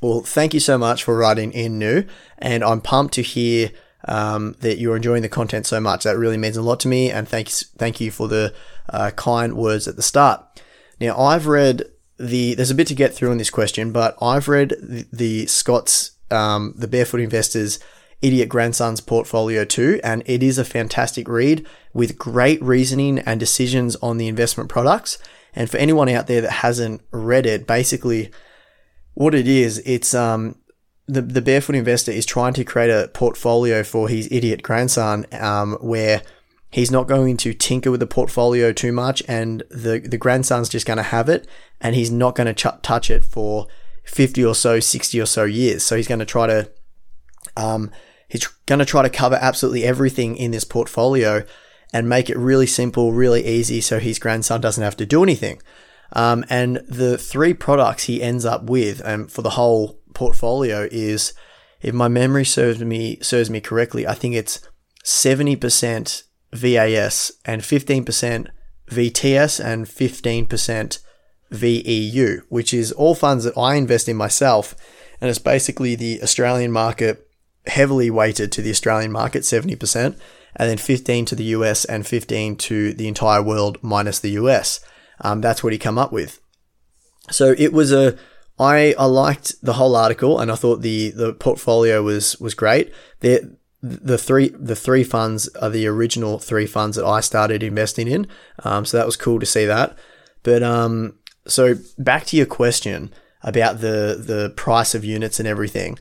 Well, 0.01 0.21
thank 0.21 0.53
you 0.53 0.59
so 0.59 0.77
much 0.77 1.03
for 1.03 1.17
writing 1.17 1.51
in 1.51 1.79
new, 1.79 2.03
and 2.37 2.63
I'm 2.63 2.79
pumped 2.79 3.15
to 3.15 3.23
hear 3.23 3.71
um, 4.07 4.55
that 4.59 4.77
you're 4.77 4.97
enjoying 4.97 5.23
the 5.23 5.29
content 5.29 5.65
so 5.65 5.79
much. 5.79 6.03
That 6.03 6.15
really 6.15 6.37
means 6.37 6.57
a 6.57 6.61
lot 6.61 6.79
to 6.81 6.87
me, 6.87 7.09
and 7.09 7.27
thanks, 7.27 7.65
thank 7.79 7.99
you 7.99 8.11
for 8.11 8.27
the 8.27 8.53
uh, 8.87 9.09
kind 9.15 9.55
words 9.55 9.87
at 9.87 9.95
the 9.95 10.03
start. 10.03 10.45
Now, 10.99 11.17
I've 11.17 11.47
read 11.47 11.83
the 12.17 12.53
there's 12.55 12.71
a 12.71 12.75
bit 12.75 12.87
to 12.87 12.95
get 12.95 13.13
through 13.13 13.31
in 13.31 13.37
this 13.37 13.49
question, 13.49 13.91
but 13.91 14.15
I've 14.21 14.47
read 14.47 14.75
the, 14.81 15.05
the 15.11 15.45
Scott's 15.47 16.11
um, 16.31 16.73
the 16.77 16.87
Barefoot 16.87 17.19
Investors 17.19 17.79
Idiot 18.21 18.49
Grandsons 18.49 19.01
portfolio 19.01 19.65
too, 19.65 19.99
and 20.03 20.23
it 20.25 20.41
is 20.41 20.57
a 20.57 20.65
fantastic 20.65 21.27
read 21.27 21.65
with 21.93 22.17
great 22.17 22.61
reasoning 22.61 23.19
and 23.19 23.39
decisions 23.39 23.95
on 23.97 24.17
the 24.17 24.27
investment 24.27 24.69
products. 24.69 25.17
And 25.55 25.69
for 25.69 25.77
anyone 25.77 26.09
out 26.09 26.27
there 26.27 26.41
that 26.41 26.51
hasn't 26.51 27.01
read 27.11 27.45
it, 27.45 27.67
basically 27.67 28.31
what 29.13 29.35
it 29.35 29.47
is, 29.47 29.79
it's 29.85 30.13
um 30.13 30.55
the 31.07 31.21
the 31.21 31.41
Barefoot 31.41 31.75
Investor 31.75 32.11
is 32.11 32.25
trying 32.25 32.53
to 32.53 32.63
create 32.63 32.89
a 32.89 33.09
portfolio 33.09 33.83
for 33.83 34.07
his 34.07 34.31
idiot 34.31 34.63
grandson, 34.63 35.25
um, 35.33 35.73
where 35.81 36.21
He's 36.73 36.89
not 36.89 37.07
going 37.07 37.37
to 37.37 37.53
tinker 37.53 37.91
with 37.91 37.99
the 37.99 38.07
portfolio 38.07 38.73
too 38.73 38.91
much, 38.91 39.21
and 39.27 39.61
the, 39.69 39.99
the 39.99 40.17
grandson's 40.17 40.69
just 40.69 40.87
going 40.87 40.97
to 40.97 41.03
have 41.03 41.29
it, 41.29 41.47
and 41.79 41.95
he's 41.95 42.09
not 42.09 42.33
going 42.33 42.47
to 42.47 42.53
ch- 42.55 42.81
touch 42.81 43.11
it 43.11 43.23
for 43.23 43.67
50 44.05 44.43
or 44.43 44.55
so, 44.55 44.79
60 44.79 45.21
or 45.21 45.27
so 45.27 45.43
years. 45.43 45.83
So 45.83 45.95
he's 45.95 46.07
going 46.07 46.17
to 46.17 46.25
try 46.25 46.47
to, 46.47 46.71
um, 47.55 47.91
he's 48.27 48.47
going 48.65 48.79
to 48.79 48.85
try 48.85 49.03
to 49.03 49.09
cover 49.11 49.37
absolutely 49.39 49.83
everything 49.83 50.35
in 50.35 50.49
this 50.49 50.63
portfolio 50.63 51.45
and 51.93 52.09
make 52.09 52.27
it 52.27 52.37
really 52.37 52.65
simple, 52.65 53.13
really 53.13 53.45
easy, 53.45 53.79
so 53.79 53.99
his 53.99 54.17
grandson 54.17 54.59
doesn't 54.59 54.83
have 54.83 54.97
to 54.97 55.05
do 55.05 55.21
anything. 55.21 55.61
Um, 56.13 56.43
and 56.49 56.77
the 56.89 57.19
three 57.19 57.53
products 57.53 58.05
he 58.05 58.19
ends 58.19 58.45
up 58.45 58.63
with, 58.63 58.99
um, 59.05 59.27
for 59.27 59.43
the 59.43 59.51
whole 59.51 59.99
portfolio 60.15 60.87
is, 60.91 61.33
if 61.81 61.93
my 61.93 62.07
memory 62.07 62.45
serves 62.45 62.83
me 62.83 63.19
serves 63.21 63.51
me 63.51 63.61
correctly, 63.61 64.07
I 64.07 64.15
think 64.15 64.33
it's 64.33 64.59
seventy 65.03 65.55
percent 65.55 66.23
VAS 66.53 67.31
and 67.45 67.61
15% 67.61 68.47
VTS 68.89 69.63
and 69.63 69.85
15% 69.85 70.99
VEU, 71.51 72.41
which 72.49 72.73
is 72.73 72.91
all 72.91 73.15
funds 73.15 73.43
that 73.43 73.57
I 73.57 73.75
invest 73.75 74.09
in 74.09 74.17
myself. 74.17 74.75
And 75.21 75.29
it's 75.29 75.39
basically 75.39 75.95
the 75.95 76.21
Australian 76.21 76.71
market 76.71 77.27
heavily 77.67 78.09
weighted 78.09 78.51
to 78.51 78.61
the 78.61 78.71
Australian 78.71 79.11
market, 79.11 79.43
70%, 79.43 80.17
and 80.55 80.69
then 80.69 80.77
15 80.77 81.25
to 81.25 81.35
the 81.35 81.43
US 81.45 81.85
and 81.85 82.05
15 82.05 82.57
to 82.57 82.93
the 82.93 83.07
entire 83.07 83.41
world 83.41 83.77
minus 83.81 84.19
the 84.19 84.31
US. 84.31 84.79
Um, 85.21 85.41
that's 85.41 85.63
what 85.63 85.73
he 85.73 85.79
come 85.79 85.97
up 85.97 86.11
with. 86.11 86.39
So 87.31 87.55
it 87.57 87.71
was 87.71 87.93
a, 87.93 88.17
I, 88.59 88.93
I 88.99 89.05
liked 89.05 89.55
the 89.61 89.73
whole 89.73 89.95
article 89.95 90.39
and 90.39 90.51
I 90.51 90.55
thought 90.55 90.81
the, 90.81 91.11
the 91.11 91.33
portfolio 91.33 92.03
was, 92.03 92.37
was 92.39 92.53
great. 92.53 92.93
There, 93.21 93.41
the 93.83 94.17
three 94.17 94.49
the 94.49 94.75
three 94.75 95.03
funds 95.03 95.49
are 95.61 95.69
the 95.69 95.85
original 95.85 96.39
three 96.39 96.65
funds 96.65 96.95
that 96.95 97.05
I 97.05 97.21
started 97.21 97.61
investing 97.61 98.07
in. 98.07 98.27
Um, 98.63 98.85
so 98.85 98.97
that 98.97 99.05
was 99.05 99.17
cool 99.17 99.39
to 99.39 99.45
see 99.45 99.65
that. 99.65 99.97
But 100.41 100.63
um, 100.63 101.19
so 101.45 101.75
back 101.97 102.25
to 102.27 102.37
your 102.37 102.45
question 102.45 103.13
about 103.41 103.81
the 103.81 104.15
the 104.17 104.53
price 104.55 104.95
of 104.95 105.05
units 105.05 105.39
and 105.39 105.47
everything. 105.47 105.99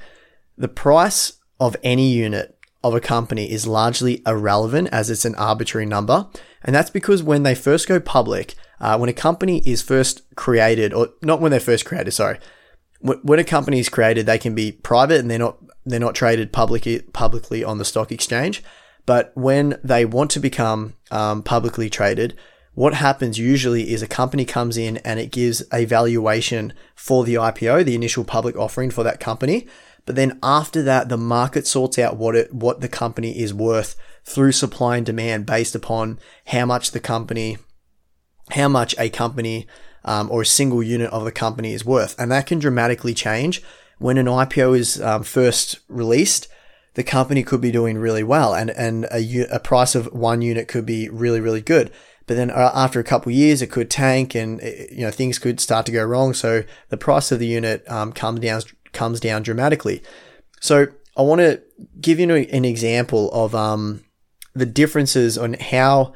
The 0.56 0.68
price 0.68 1.32
of 1.58 1.76
any 1.82 2.12
unit 2.12 2.56
of 2.84 2.94
a 2.94 3.00
company 3.00 3.50
is 3.50 3.66
largely 3.66 4.22
irrelevant 4.26 4.88
as 4.92 5.10
it's 5.10 5.24
an 5.24 5.34
arbitrary 5.34 5.86
number, 5.86 6.28
and 6.62 6.74
that's 6.74 6.90
because 6.90 7.22
when 7.22 7.42
they 7.42 7.54
first 7.54 7.88
go 7.88 8.00
public, 8.00 8.54
Uh, 8.82 8.98
when 8.98 9.08
a 9.08 9.22
company 9.28 9.62
is 9.64 9.80
first 9.82 10.22
created, 10.34 10.92
or 10.92 11.06
not 11.20 11.40
when 11.40 11.50
they're 11.52 11.70
first 11.72 11.84
created, 11.84 12.12
sorry, 12.12 12.38
when 13.00 13.38
a 13.38 13.44
company 13.44 13.78
is 13.78 13.88
created, 13.88 14.26
they 14.26 14.38
can 14.38 14.54
be 14.54 14.72
private 14.72 15.20
and 15.20 15.30
they're 15.30 15.46
not 15.46 15.56
they're 15.84 16.00
not 16.00 16.14
traded 16.14 16.52
publicly 16.52 17.00
publicly 17.12 17.64
on 17.64 17.78
the 17.78 17.84
stock 17.84 18.12
exchange. 18.12 18.62
But 19.04 19.32
when 19.34 19.78
they 19.82 20.04
want 20.04 20.30
to 20.32 20.40
become 20.40 20.94
um, 21.10 21.42
publicly 21.42 21.90
traded, 21.90 22.36
what 22.74 22.94
happens 22.94 23.38
usually 23.38 23.92
is 23.92 24.00
a 24.00 24.06
company 24.06 24.44
comes 24.44 24.76
in 24.76 24.98
and 24.98 25.20
it 25.20 25.32
gives 25.32 25.62
a 25.72 25.84
valuation 25.84 26.72
for 26.94 27.24
the 27.24 27.34
IPO, 27.34 27.84
the 27.84 27.94
initial 27.94 28.24
public 28.24 28.56
offering 28.56 28.90
for 28.90 29.02
that 29.02 29.20
company. 29.20 29.66
But 30.06 30.16
then 30.16 30.38
after 30.42 30.82
that, 30.82 31.08
the 31.08 31.16
market 31.16 31.66
sorts 31.66 31.98
out 31.98 32.16
what 32.16 32.34
it, 32.34 32.52
what 32.52 32.80
the 32.80 32.88
company 32.88 33.38
is 33.38 33.52
worth 33.52 33.96
through 34.24 34.52
supply 34.52 34.96
and 34.96 35.06
demand 35.06 35.46
based 35.46 35.74
upon 35.74 36.18
how 36.46 36.64
much 36.64 36.92
the 36.92 37.00
company, 37.00 37.58
how 38.50 38.68
much 38.68 38.94
a 38.98 39.10
company 39.10 39.66
um, 40.04 40.30
or 40.30 40.42
a 40.42 40.46
single 40.46 40.82
unit 40.82 41.10
of 41.10 41.24
the 41.24 41.32
company 41.32 41.72
is 41.72 41.84
worth. 41.84 42.18
And 42.18 42.32
that 42.32 42.46
can 42.46 42.58
dramatically 42.58 43.14
change 43.14 43.62
when 44.02 44.18
an 44.18 44.26
IPO 44.26 44.76
is 44.76 45.00
um, 45.00 45.22
first 45.22 45.80
released 45.88 46.48
the 46.94 47.02
company 47.02 47.42
could 47.42 47.60
be 47.60 47.70
doing 47.70 47.96
really 47.96 48.22
well 48.22 48.54
and, 48.54 48.70
and 48.70 49.06
a, 49.10 49.46
a 49.50 49.58
price 49.58 49.94
of 49.94 50.12
one 50.12 50.42
unit 50.42 50.68
could 50.68 50.84
be 50.84 51.08
really, 51.08 51.40
really 51.40 51.62
good. 51.62 51.90
But 52.26 52.34
then 52.36 52.50
uh, 52.50 52.70
after 52.74 53.00
a 53.00 53.04
couple 53.04 53.32
years, 53.32 53.62
it 53.62 53.70
could 53.70 53.90
tank 53.90 54.34
and, 54.34 54.60
uh, 54.60 54.66
you 54.90 55.00
know, 55.00 55.10
things 55.10 55.38
could 55.38 55.58
start 55.58 55.86
to 55.86 55.92
go 55.92 56.04
wrong. 56.04 56.34
So 56.34 56.64
the 56.90 56.96
price 56.96 57.32
of 57.32 57.38
the 57.38 57.46
unit 57.46 57.88
um, 57.90 58.12
comes 58.12 58.40
down, 58.40 58.62
comes 58.92 59.20
down 59.20 59.42
dramatically. 59.42 60.02
So 60.60 60.88
I 61.16 61.22
want 61.22 61.40
to 61.40 61.62
give 62.00 62.20
you 62.20 62.30
an 62.30 62.64
example 62.64 63.30
of 63.32 63.54
um, 63.54 64.04
the 64.54 64.66
differences 64.66 65.38
on 65.38 65.54
how 65.54 66.12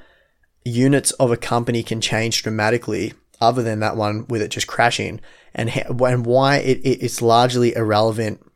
units 0.65 1.11
of 1.13 1.31
a 1.31 1.37
company 1.37 1.83
can 1.83 2.01
change 2.01 2.43
dramatically 2.43 3.15
other 3.41 3.63
than 3.63 3.81
that 3.81 3.97
one 3.97 4.27
with 4.29 4.43
it 4.43 4.49
just 4.49 4.67
crashing 4.67 5.21
and, 5.57 5.71
how, 5.71 6.05
and 6.05 6.25
why 6.25 6.59
it, 6.59 6.79
it, 6.85 7.03
it's 7.03 7.21
largely 7.21 7.75
irrelevant 7.75 8.47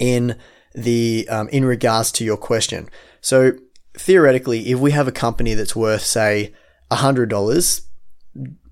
in 0.00 0.36
the 0.74 1.28
um, 1.30 1.48
in 1.50 1.64
regards 1.64 2.10
to 2.12 2.24
your 2.24 2.36
question. 2.36 2.88
So 3.20 3.52
theoretically, 3.96 4.70
if 4.70 4.80
we 4.80 4.90
have 4.90 5.06
a 5.06 5.12
company 5.12 5.54
that's 5.54 5.76
worth 5.76 6.02
say 6.02 6.52
hundred 6.90 7.28
dollars, 7.28 7.82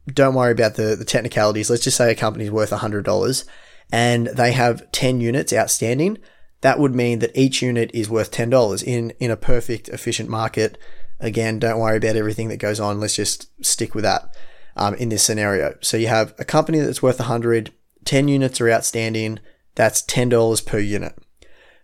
don't 0.07 0.35
worry 0.35 0.51
about 0.51 0.75
the 0.75 0.97
the 0.97 1.05
technicalities. 1.05 1.71
Let's 1.71 1.85
just 1.85 1.97
say 1.97 2.11
a 2.11 2.17
company's 2.17 2.51
worth 2.51 2.71
hundred 2.71 3.05
dollars, 3.05 3.45
and 3.93 4.27
they 4.29 4.53
have 4.53 4.91
ten 4.91 5.21
units 5.21 5.53
outstanding. 5.53 6.19
That 6.63 6.79
would 6.79 6.95
mean 6.95 7.19
that 7.19 7.37
each 7.37 7.63
unit 7.63 7.91
is 7.93 8.09
worth 8.09 8.31
ten 8.31 8.51
dollars 8.51 8.83
in 8.83 9.11
in 9.21 9.31
a 9.31 9.37
perfect 9.37 9.89
efficient 9.91 10.29
market. 10.29 10.79
Again, 11.21 11.61
don't 11.61 11.79
worry 11.79 11.99
about 11.99 12.17
everything 12.17 12.49
that 12.49 12.57
goes 12.57 12.81
on. 12.81 12.99
Let's 12.99 13.15
just 13.17 13.49
stick 13.65 13.95
with 13.95 14.03
that 14.05 14.35
um, 14.77 14.95
in 14.95 15.09
this 15.09 15.23
scenario. 15.23 15.77
So 15.81 15.97
you 15.97 16.09
have 16.09 16.35
a 16.39 16.45
company 16.45 16.79
that's 16.79 17.03
worth 17.03 17.19
100, 17.19 17.73
10 18.05 18.29
units 18.29 18.61
are 18.61 18.71
outstanding. 18.71 19.39
That's 19.75 20.03
$10 20.03 20.67
per 20.67 20.79
unit. 20.79 21.17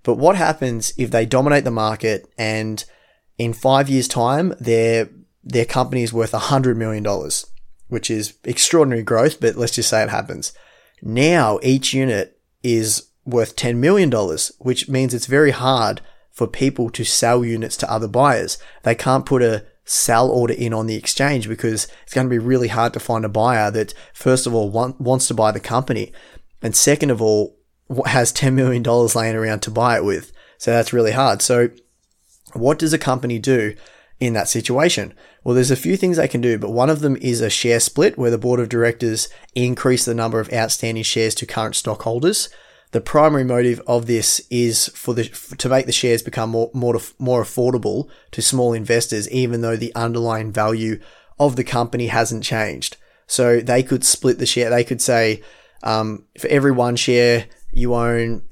But 0.03 0.15
what 0.15 0.37
happens 0.37 0.93
if 0.97 1.11
they 1.11 1.27
dominate 1.27 1.65
the 1.65 1.71
market 1.71 2.31
and 2.39 2.85
in 3.37 3.53
five 3.53 3.89
years' 3.89 4.09
time, 4.09 4.55
their 4.59 5.09
their 5.45 5.65
company 5.65 6.03
is 6.03 6.13
worth 6.13 6.33
$100 6.33 6.77
million, 6.77 7.07
which 7.89 8.11
is 8.11 8.35
extraordinary 8.45 9.03
growth, 9.03 9.41
but 9.41 9.57
let's 9.57 9.75
just 9.75 9.89
say 9.89 10.03
it 10.03 10.11
happens. 10.11 10.53
Now 11.01 11.59
each 11.63 11.95
unit 11.95 12.39
is 12.63 13.09
worth 13.25 13.57
$10 13.57 13.77
million, 13.77 14.11
which 14.59 14.89
means 14.89 15.15
it's 15.15 15.27
very 15.27 15.53
hard 15.53 16.01
for 16.31 16.47
people 16.47 16.91
to 16.91 17.05
sell 17.05 17.45
units 17.45 17.77
to 17.79 17.91
other 17.91 18.09
buyers. 18.09 18.59
They 18.83 18.95
can't 18.95 19.27
put 19.27 19.43
a 19.43 19.65
sell 19.89 20.31
order 20.31 20.55
in 20.55 20.75
on 20.75 20.87
the 20.87 20.97
exchange 20.97 21.49
because 21.49 21.89
it's 22.03 22.15
going 22.15 22.27
to 22.27 22.31
be 22.31 22.39
really 22.39 22.69
hard 22.69 22.93
to 22.93 23.01
find 23.01 23.25
a 23.25 23.29
buyer 23.29 23.71
that, 23.71 23.95
first 24.13 24.47
of 24.47 24.55
all, 24.55 24.71
want, 24.71 25.01
wants 25.01 25.29
to 25.29 25.35
buy 25.35 25.51
the 25.51 25.61
company. 25.61 26.13
And 26.63 26.77
second 26.77 27.11
of 27.11 27.23
all, 27.23 27.57
has 28.07 28.33
$10 28.33 28.53
million 28.53 28.83
laying 28.83 29.37
around 29.37 29.61
to 29.61 29.71
buy 29.71 29.97
it 29.97 30.05
with. 30.05 30.33
So 30.59 30.71
that's 30.71 30.93
really 30.93 31.13
hard. 31.13 31.41
So 31.41 31.71
what 32.53 32.79
does 32.79 32.93
a 32.93 32.99
company 32.99 33.39
do 33.39 33.75
in 34.21 34.35
that 34.35 34.49
situation? 34.49 35.15
Well, 35.43 35.55
there's 35.55 35.71
a 35.71 35.77
few 35.77 35.97
things 35.97 36.17
they 36.17 36.29
can 36.29 36.41
do, 36.41 36.59
but 36.59 36.71
one 36.71 36.91
of 36.91 37.01
them 37.01 37.17
is 37.17 37.41
a 37.41 37.49
share 37.49 37.81
split 37.81 38.19
where 38.19 38.31
the 38.31 38.39
board 38.39 38.61
of 38.61 38.69
directors 38.69 39.29
increase 39.55 40.05
the 40.05 40.15
number 40.15 40.41
of 40.41 40.53
outstanding 40.53 41.05
shares 41.05 41.35
to 41.37 41.47
current 41.47 41.77
stockholders. 41.77 42.51
The 42.93 43.01
primary 43.01 43.45
motive 43.45 43.83
of 43.87 44.07
this 44.07 44.41
is 44.51 44.89
for 44.89 45.15
the 45.15 45.25
to 45.25 45.69
make 45.69 45.87
the 45.87 45.93
shares 45.93 46.23
become 46.23 46.51
more 46.51 46.71
more 46.73 46.99
more 47.19 47.43
affordable 47.43 48.09
to 48.33 48.41
small 48.41 48.73
investors, 48.73 49.29
even 49.31 49.61
though 49.61 49.77
the 49.77 49.95
underlying 49.95 50.53
value 50.53 50.99
of 51.39 51.57
the 51.57 51.65
company 51.65 52.07
hasn't 52.07 52.45
changed. 52.45 52.97
So 53.27 53.61
they 53.61 53.83
could 53.83 54.05
split 54.05 54.39
the 54.39 54.47
share. 54.47 54.71
They 54.71 54.85
could 54.85 55.03
say, 55.03 55.43
um, 55.83 56.25
for 56.39 56.49
every 56.49 56.73
one 56.73 56.97
share, 56.97 57.47
you 57.73 57.95
own, 57.95 58.43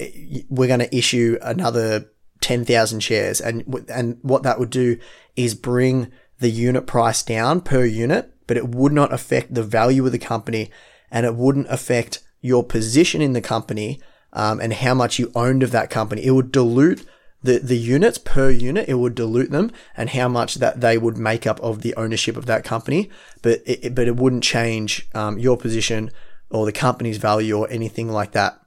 we're 0.49 0.69
going 0.69 0.81
to 0.81 0.97
issue 0.97 1.39
another 1.41 2.11
10,000 2.41 3.01
shares. 3.01 3.41
And, 3.41 3.85
and 3.89 4.19
what 4.23 4.43
that 4.43 4.59
would 4.59 4.71
do 4.71 4.99
is 5.35 5.55
bring 5.55 6.13
the 6.39 6.51
unit 6.51 6.87
price 6.87 7.23
down 7.23 7.63
per 7.63 7.85
unit, 7.85 8.33
but 8.47 8.59
it 8.59 8.69
would 8.69 8.93
not 8.93 9.13
affect 9.13 9.55
the 9.55 9.63
value 9.63 10.05
of 10.05 10.13
the 10.13 10.19
company 10.19 10.71
and 11.11 11.25
it 11.25 11.35
wouldn't 11.35 11.69
affect 11.71 12.23
your 12.41 12.63
position 12.63 13.23
in 13.23 13.33
the 13.33 13.41
company 13.41 14.01
um, 14.37 14.61
and 14.61 14.75
how 14.75 14.95
much 14.95 15.19
you 15.19 15.33
owned 15.35 15.65
of 15.65 15.73
that 15.73 15.91
company. 15.91 16.25
It 16.25 16.31
would 16.31 16.53
dilute 16.53 17.05
the, 17.43 17.59
the 17.59 17.77
units 17.77 18.19
per 18.19 18.51
unit, 18.51 18.89
it 18.89 18.95
would 18.95 19.15
dilute 19.15 19.51
them 19.51 19.73
and 19.97 20.11
how 20.11 20.29
much 20.29 20.57
that 20.57 20.81
they 20.81 20.99
would 20.99 21.17
make 21.17 21.47
up 21.47 21.59
of 21.61 21.81
the 21.81 21.95
ownership 21.97 22.37
of 22.37 22.47
that 22.47 22.65
company, 22.65 23.11
but 23.43 23.63
it, 23.65 23.95
but 23.95 24.07
it 24.07 24.17
wouldn't 24.17 24.45
change 24.45 25.09
um, 25.15 25.39
your 25.39 25.57
position 25.57 26.11
or 26.51 26.67
the 26.67 26.73
company's 26.73 27.19
value 27.19 27.57
or 27.57 27.69
anything 27.71 28.11
like 28.11 28.33
that. 28.33 28.61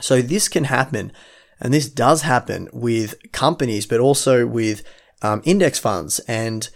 So 0.00 0.20
this 0.20 0.48
can 0.48 0.64
happen, 0.64 1.12
and 1.60 1.72
this 1.72 1.88
does 1.88 2.22
happen 2.22 2.68
with 2.72 3.14
companies, 3.32 3.86
but 3.86 4.00
also 4.00 4.46
with 4.46 4.82
um, 5.22 5.42
index 5.44 5.78
funds. 5.78 6.18
And 6.20 6.68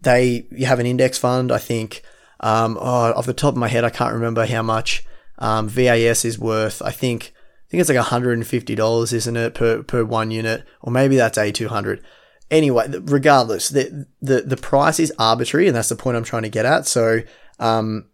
they, 0.00 0.46
you 0.50 0.66
have 0.66 0.80
an 0.80 0.86
index 0.86 1.18
fund, 1.18 1.50
I 1.50 1.58
think, 1.58 2.02
um, 2.40 2.76
oh, 2.80 3.12
off 3.12 3.26
the 3.26 3.32
top 3.32 3.54
of 3.54 3.58
my 3.58 3.68
head, 3.68 3.84
I 3.84 3.90
can't 3.90 4.14
remember 4.14 4.46
how 4.46 4.62
much 4.62 5.04
um, 5.38 5.68
VAS 5.68 6.24
is 6.24 6.38
worth. 6.38 6.82
I 6.82 6.90
think, 6.90 7.32
think 7.74 7.80
it's 7.80 7.90
like 7.90 7.98
$150, 7.98 9.12
isn't 9.12 9.36
it, 9.36 9.54
per, 9.54 9.82
per 9.82 10.04
one 10.04 10.30
unit? 10.30 10.64
Or 10.80 10.92
maybe 10.92 11.16
that's 11.16 11.38
A200. 11.38 12.02
Anyway, 12.50 12.86
regardless, 13.02 13.68
the, 13.70 14.06
the, 14.22 14.42
the 14.42 14.56
price 14.56 15.00
is 15.00 15.12
arbitrary, 15.18 15.66
and 15.66 15.76
that's 15.76 15.88
the 15.88 15.96
point 15.96 16.16
I'm 16.16 16.24
trying 16.24 16.42
to 16.44 16.48
get 16.48 16.66
at. 16.66 16.86
So, 16.86 17.20
um, 17.58 18.06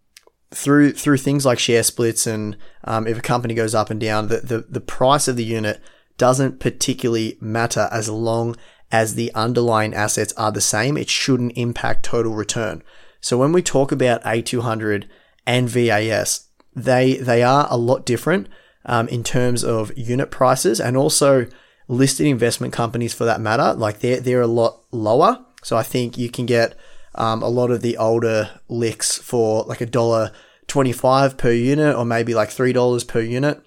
through 0.53 0.91
through 0.91 1.17
things 1.17 1.45
like 1.45 1.59
share 1.59 1.81
splits 1.81 2.27
and 2.27 2.57
um, 2.83 3.07
if 3.07 3.17
a 3.17 3.21
company 3.21 3.53
goes 3.53 3.73
up 3.73 3.89
and 3.89 4.01
down, 4.01 4.27
the, 4.27 4.39
the, 4.39 4.65
the 4.69 4.81
price 4.81 5.29
of 5.29 5.37
the 5.37 5.45
unit 5.45 5.79
doesn't 6.17 6.59
particularly 6.59 7.37
matter 7.39 7.87
as 7.89 8.09
long 8.09 8.57
as 8.91 9.15
the 9.15 9.33
underlying 9.33 9.93
assets 9.93 10.33
are 10.33 10.51
the 10.51 10.59
same. 10.59 10.97
It 10.97 11.09
shouldn't 11.09 11.57
impact 11.57 12.03
total 12.03 12.33
return. 12.33 12.83
So 13.21 13.37
when 13.37 13.53
we 13.53 13.61
talk 13.61 13.93
about 13.93 14.23
A200 14.23 15.05
and 15.47 15.69
VAS, 15.69 16.49
they 16.75 17.15
they 17.15 17.43
are 17.43 17.67
a 17.69 17.77
lot 17.77 18.05
different 18.05 18.49
um, 18.85 19.07
in 19.07 19.23
terms 19.23 19.63
of 19.63 19.95
unit 19.97 20.31
prices 20.31 20.79
and 20.79 20.97
also 20.97 21.47
listed 21.87 22.25
investment 22.25 22.73
companies 22.73 23.13
for 23.13 23.25
that 23.25 23.41
matter. 23.41 23.73
Like 23.73 23.99
they're 23.99 24.19
they're 24.19 24.41
a 24.41 24.47
lot 24.47 24.81
lower. 24.91 25.45
So 25.63 25.77
I 25.77 25.83
think 25.83 26.17
you 26.17 26.29
can 26.29 26.45
get 26.45 26.75
um, 27.15 27.43
a 27.43 27.49
lot 27.49 27.71
of 27.71 27.81
the 27.81 27.97
older 27.97 28.59
LICs 28.69 29.19
for 29.19 29.63
like 29.63 29.81
a 29.81 29.85
dollar 29.85 30.31
25 30.67 31.37
per 31.37 31.51
unit 31.51 31.95
or 31.95 32.05
maybe 32.05 32.33
like 32.33 32.49
$3 32.49 33.07
per 33.07 33.19
unit. 33.19 33.61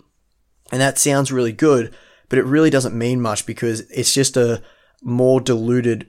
And 0.72 0.81
that 0.81 0.98
sounds 0.98 1.31
really 1.31 1.53
good, 1.53 1.94
but 2.29 2.38
it 2.38 2.46
really 2.46 2.70
doesn't 2.70 2.96
mean 2.96 3.20
much 3.20 3.44
because 3.44 3.81
it's 3.90 4.14
just 4.14 4.37
a 4.37 4.62
more 5.03 5.40
diluted, 5.40 6.09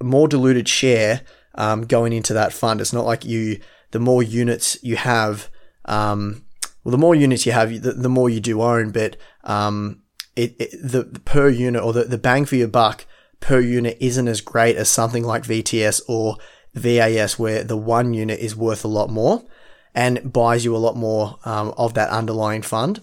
more 0.00 0.28
diluted 0.28 0.68
share 0.68 1.22
um, 1.56 1.82
going 1.82 2.12
into 2.12 2.32
that 2.34 2.52
fund. 2.52 2.80
It's 2.80 2.92
not 2.92 3.04
like 3.04 3.24
you, 3.24 3.60
the 3.90 3.98
more 3.98 4.22
units 4.22 4.78
you 4.82 4.96
have, 4.96 5.50
um, 5.86 6.44
well, 6.84 6.92
the 6.92 6.98
more 6.98 7.14
units 7.14 7.46
you 7.46 7.52
have, 7.52 7.82
the, 7.82 7.92
the 7.92 8.08
more 8.08 8.30
you 8.30 8.40
do 8.40 8.62
own, 8.62 8.90
but 8.90 9.16
um, 9.44 10.02
it, 10.36 10.56
it, 10.58 10.70
the, 10.82 11.04
per 11.24 11.48
unit 11.48 11.82
or 11.82 11.92
the, 11.92 12.04
the 12.04 12.18
bang 12.18 12.44
for 12.44 12.56
your 12.56 12.68
buck 12.68 13.06
per 13.40 13.60
unit 13.60 13.96
isn't 14.00 14.28
as 14.28 14.40
great 14.40 14.76
as 14.76 14.88
something 14.88 15.24
like 15.24 15.42
VTS 15.42 16.02
or 16.08 16.36
VAS 16.74 17.38
where 17.38 17.64
the 17.64 17.76
one 17.76 18.14
unit 18.14 18.38
is 18.38 18.56
worth 18.56 18.84
a 18.84 18.88
lot 18.88 19.10
more 19.10 19.44
and 19.94 20.32
buys 20.32 20.64
you 20.64 20.74
a 20.74 20.78
lot 20.78 20.96
more 20.96 21.38
um, 21.44 21.74
of 21.76 21.94
that 21.94 22.10
underlying 22.10 22.62
fund. 22.62 23.00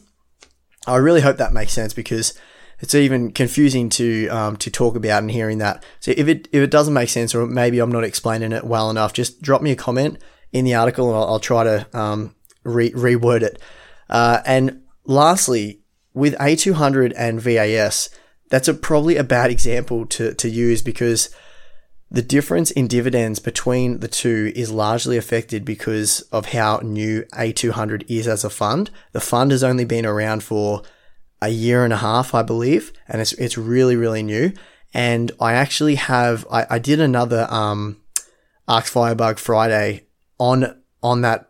I 0.86 0.96
really 0.96 1.22
hope 1.22 1.38
that 1.38 1.54
makes 1.54 1.74
sense 1.74 1.94
because 1.94 2.34
it's 2.80 2.96
even 2.96 3.32
confusing 3.32 3.90
to 3.90 4.28
um, 4.30 4.58
to 4.58 4.72
talk 4.72 4.96
about 4.96 5.22
and 5.22 5.32
hearing 5.32 5.58
that. 5.58 5.84
So 6.00 6.14
if 6.16 6.28
it 6.28 6.48
if 6.52 6.64
it 6.64 6.72
doesn't 6.72 6.94
make 6.94 7.10
sense 7.10 7.36
or 7.36 7.46
maybe 7.46 7.80
I'm 7.80 7.92
not 7.92 8.04
explaining 8.04 8.54
it 8.54 8.64
well 8.64 8.90
enough, 8.90 9.14
just 9.14 9.42
drop 9.42 9.62
me 9.62 9.72
a 9.72 9.76
comment 9.76 10.22
in 10.54 10.64
the 10.64 10.76
article 10.76 11.10
and 11.10 11.18
I'll, 11.18 11.26
I'll 11.26 11.40
try 11.40 11.64
to 11.64 11.88
um, 11.98 12.36
re- 12.68 12.92
reword 12.92 13.42
it. 13.42 13.62
Uh, 14.10 14.42
and 14.46 14.84
lastly, 15.06 15.82
with 16.14 16.36
A200 16.38 17.14
and 17.18 17.42
VAS, 17.42 18.10
that's 18.50 18.68
a, 18.68 18.74
probably 18.74 19.18
a 19.18 19.24
bad 19.24 19.52
example 19.52 20.06
to, 20.08 20.34
to 20.36 20.50
use 20.50 20.82
because 20.82 21.30
The 22.10 22.22
difference 22.22 22.72
in 22.72 22.88
dividends 22.88 23.40
between 23.40 24.00
the 24.00 24.08
two 24.08 24.54
is 24.56 24.72
largely 24.72 25.18
affected 25.18 25.66
because 25.66 26.22
of 26.32 26.48
how 26.48 26.80
new 26.82 27.24
A200 27.34 28.06
is 28.08 28.28
as 28.28 28.46
a 28.46 28.50
fund. 28.50 28.90
The 29.12 29.20
fund 29.20 29.52
has 29.52 29.64
only 29.64 29.84
been 29.84 30.06
around 30.06 30.42
for 30.44 30.84
a 31.42 31.50
year 31.50 31.84
and 31.84 31.92
a 31.92 31.98
half, 31.98 32.34
I 32.34 32.44
believe, 32.44 32.94
and 33.08 33.22
it's 33.22 33.34
it's 33.34 33.58
really 33.58 33.96
really 33.98 34.24
new. 34.24 34.54
And 34.94 35.32
I 35.42 35.54
actually 35.54 35.96
have 35.96 36.48
I, 36.50 36.66
I 36.70 36.80
did 36.80 37.02
another 37.02 37.46
um, 37.50 38.02
Ask 38.70 38.92
Firebug 38.92 39.38
Friday 39.38 40.08
on 40.40 40.82
on 41.04 41.22
that 41.22 41.47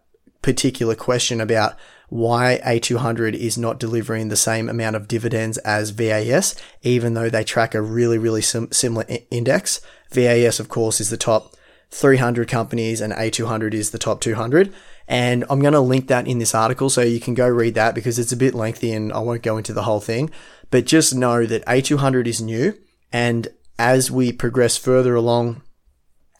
particular 0.47 0.95
question 0.95 1.41
about 1.41 1.75
why 2.07 2.61
A200 2.65 3.33
is 3.33 3.57
not 3.57 3.81
delivering 3.81 4.29
the 4.29 4.37
same 4.37 4.69
amount 4.69 4.95
of 4.95 5.09
dividends 5.09 5.57
as 5.57 5.89
VAS, 5.89 6.55
even 6.83 7.15
though 7.15 7.29
they 7.29 7.43
track 7.43 7.75
a 7.75 7.81
really, 7.81 8.17
really 8.17 8.41
sim- 8.41 8.71
similar 8.71 9.03
I- 9.09 9.27
index. 9.29 9.81
VAS, 10.13 10.61
of 10.61 10.69
course, 10.69 11.01
is 11.01 11.09
the 11.09 11.17
top 11.17 11.57
300 11.91 12.47
companies 12.47 13.01
and 13.01 13.11
A200 13.11 13.73
is 13.73 13.91
the 13.91 13.97
top 13.97 14.21
200. 14.21 14.73
And 15.05 15.43
I'm 15.49 15.59
going 15.59 15.73
to 15.73 15.81
link 15.81 16.07
that 16.07 16.29
in 16.29 16.39
this 16.39 16.55
article 16.55 16.89
so 16.89 17.01
you 17.01 17.19
can 17.19 17.33
go 17.33 17.49
read 17.49 17.75
that 17.75 17.93
because 17.93 18.17
it's 18.17 18.31
a 18.31 18.37
bit 18.37 18.55
lengthy 18.55 18.93
and 18.93 19.11
I 19.11 19.19
won't 19.19 19.43
go 19.43 19.57
into 19.57 19.73
the 19.73 19.83
whole 19.83 19.99
thing. 19.99 20.29
But 20.71 20.85
just 20.85 21.13
know 21.13 21.45
that 21.45 21.65
A200 21.65 22.25
is 22.25 22.39
new. 22.39 22.73
And 23.11 23.49
as 23.77 24.09
we 24.09 24.31
progress 24.31 24.77
further 24.77 25.13
along 25.13 25.61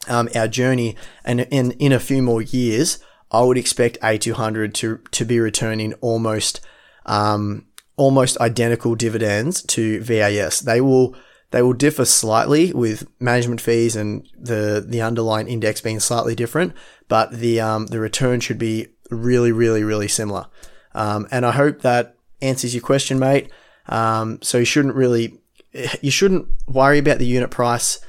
um, 0.08 0.30
our 0.34 0.48
journey 0.48 0.96
and 1.26 1.40
in, 1.40 1.72
in 1.72 1.92
a 1.92 2.00
few 2.00 2.22
more 2.22 2.40
years, 2.40 3.04
I 3.30 3.42
would 3.42 3.58
expect 3.58 4.00
A200 4.00 4.74
to, 4.74 5.00
to 5.10 5.24
be 5.24 5.40
returning 5.40 5.94
almost, 5.94 6.60
um, 7.06 7.66
almost 7.96 8.38
identical 8.40 8.94
dividends 8.94 9.62
to 9.62 10.00
VAS. 10.02 10.60
They 10.60 10.80
will, 10.80 11.14
they 11.50 11.62
will 11.62 11.74
differ 11.74 12.04
slightly 12.04 12.72
with 12.72 13.06
management 13.20 13.60
fees 13.60 13.96
and 13.96 14.26
the, 14.38 14.84
the 14.86 15.02
underlying 15.02 15.48
index 15.48 15.80
being 15.80 16.00
slightly 16.00 16.34
different, 16.34 16.74
but 17.08 17.32
the, 17.32 17.60
um, 17.60 17.86
the 17.86 18.00
return 18.00 18.40
should 18.40 18.58
be 18.58 18.88
really, 19.10 19.52
really, 19.52 19.84
really 19.84 20.08
similar. 20.08 20.46
Um, 20.94 21.28
and 21.30 21.44
I 21.44 21.52
hope 21.52 21.82
that 21.82 22.16
answers 22.40 22.74
your 22.74 22.82
question, 22.82 23.18
mate. 23.18 23.50
Um, 23.88 24.40
so 24.42 24.58
you 24.58 24.64
shouldn't 24.64 24.94
really, 24.94 25.38
you 26.00 26.10
shouldn't 26.10 26.48
worry 26.66 26.98
about 26.98 27.18
the 27.18 27.26
unit 27.26 27.50
price 27.50 28.00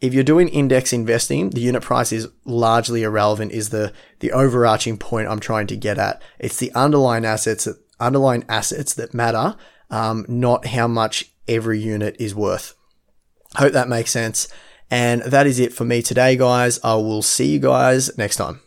if 0.00 0.14
you're 0.14 0.24
doing 0.24 0.48
index 0.48 0.92
investing, 0.92 1.50
the 1.50 1.60
unit 1.60 1.82
price 1.82 2.12
is 2.12 2.28
largely 2.44 3.02
irrelevant 3.02 3.52
is 3.52 3.70
the, 3.70 3.92
the 4.20 4.32
overarching 4.32 4.96
point 4.96 5.28
I'm 5.28 5.40
trying 5.40 5.66
to 5.68 5.76
get 5.76 5.98
at. 5.98 6.22
It's 6.38 6.58
the 6.58 6.72
underlying 6.72 7.24
assets 7.24 7.64
that, 7.64 7.76
underlying 7.98 8.44
assets 8.48 8.94
that 8.94 9.12
matter, 9.12 9.56
um, 9.90 10.24
not 10.28 10.66
how 10.66 10.86
much 10.86 11.32
every 11.48 11.80
unit 11.80 12.16
is 12.20 12.34
worth. 12.34 12.74
Hope 13.56 13.72
that 13.72 13.88
makes 13.88 14.12
sense. 14.12 14.46
And 14.90 15.22
that 15.22 15.46
is 15.46 15.58
it 15.58 15.72
for 15.72 15.84
me 15.84 16.00
today, 16.00 16.36
guys. 16.36 16.78
I 16.84 16.94
will 16.94 17.22
see 17.22 17.52
you 17.52 17.58
guys 17.58 18.16
next 18.16 18.36
time. 18.36 18.60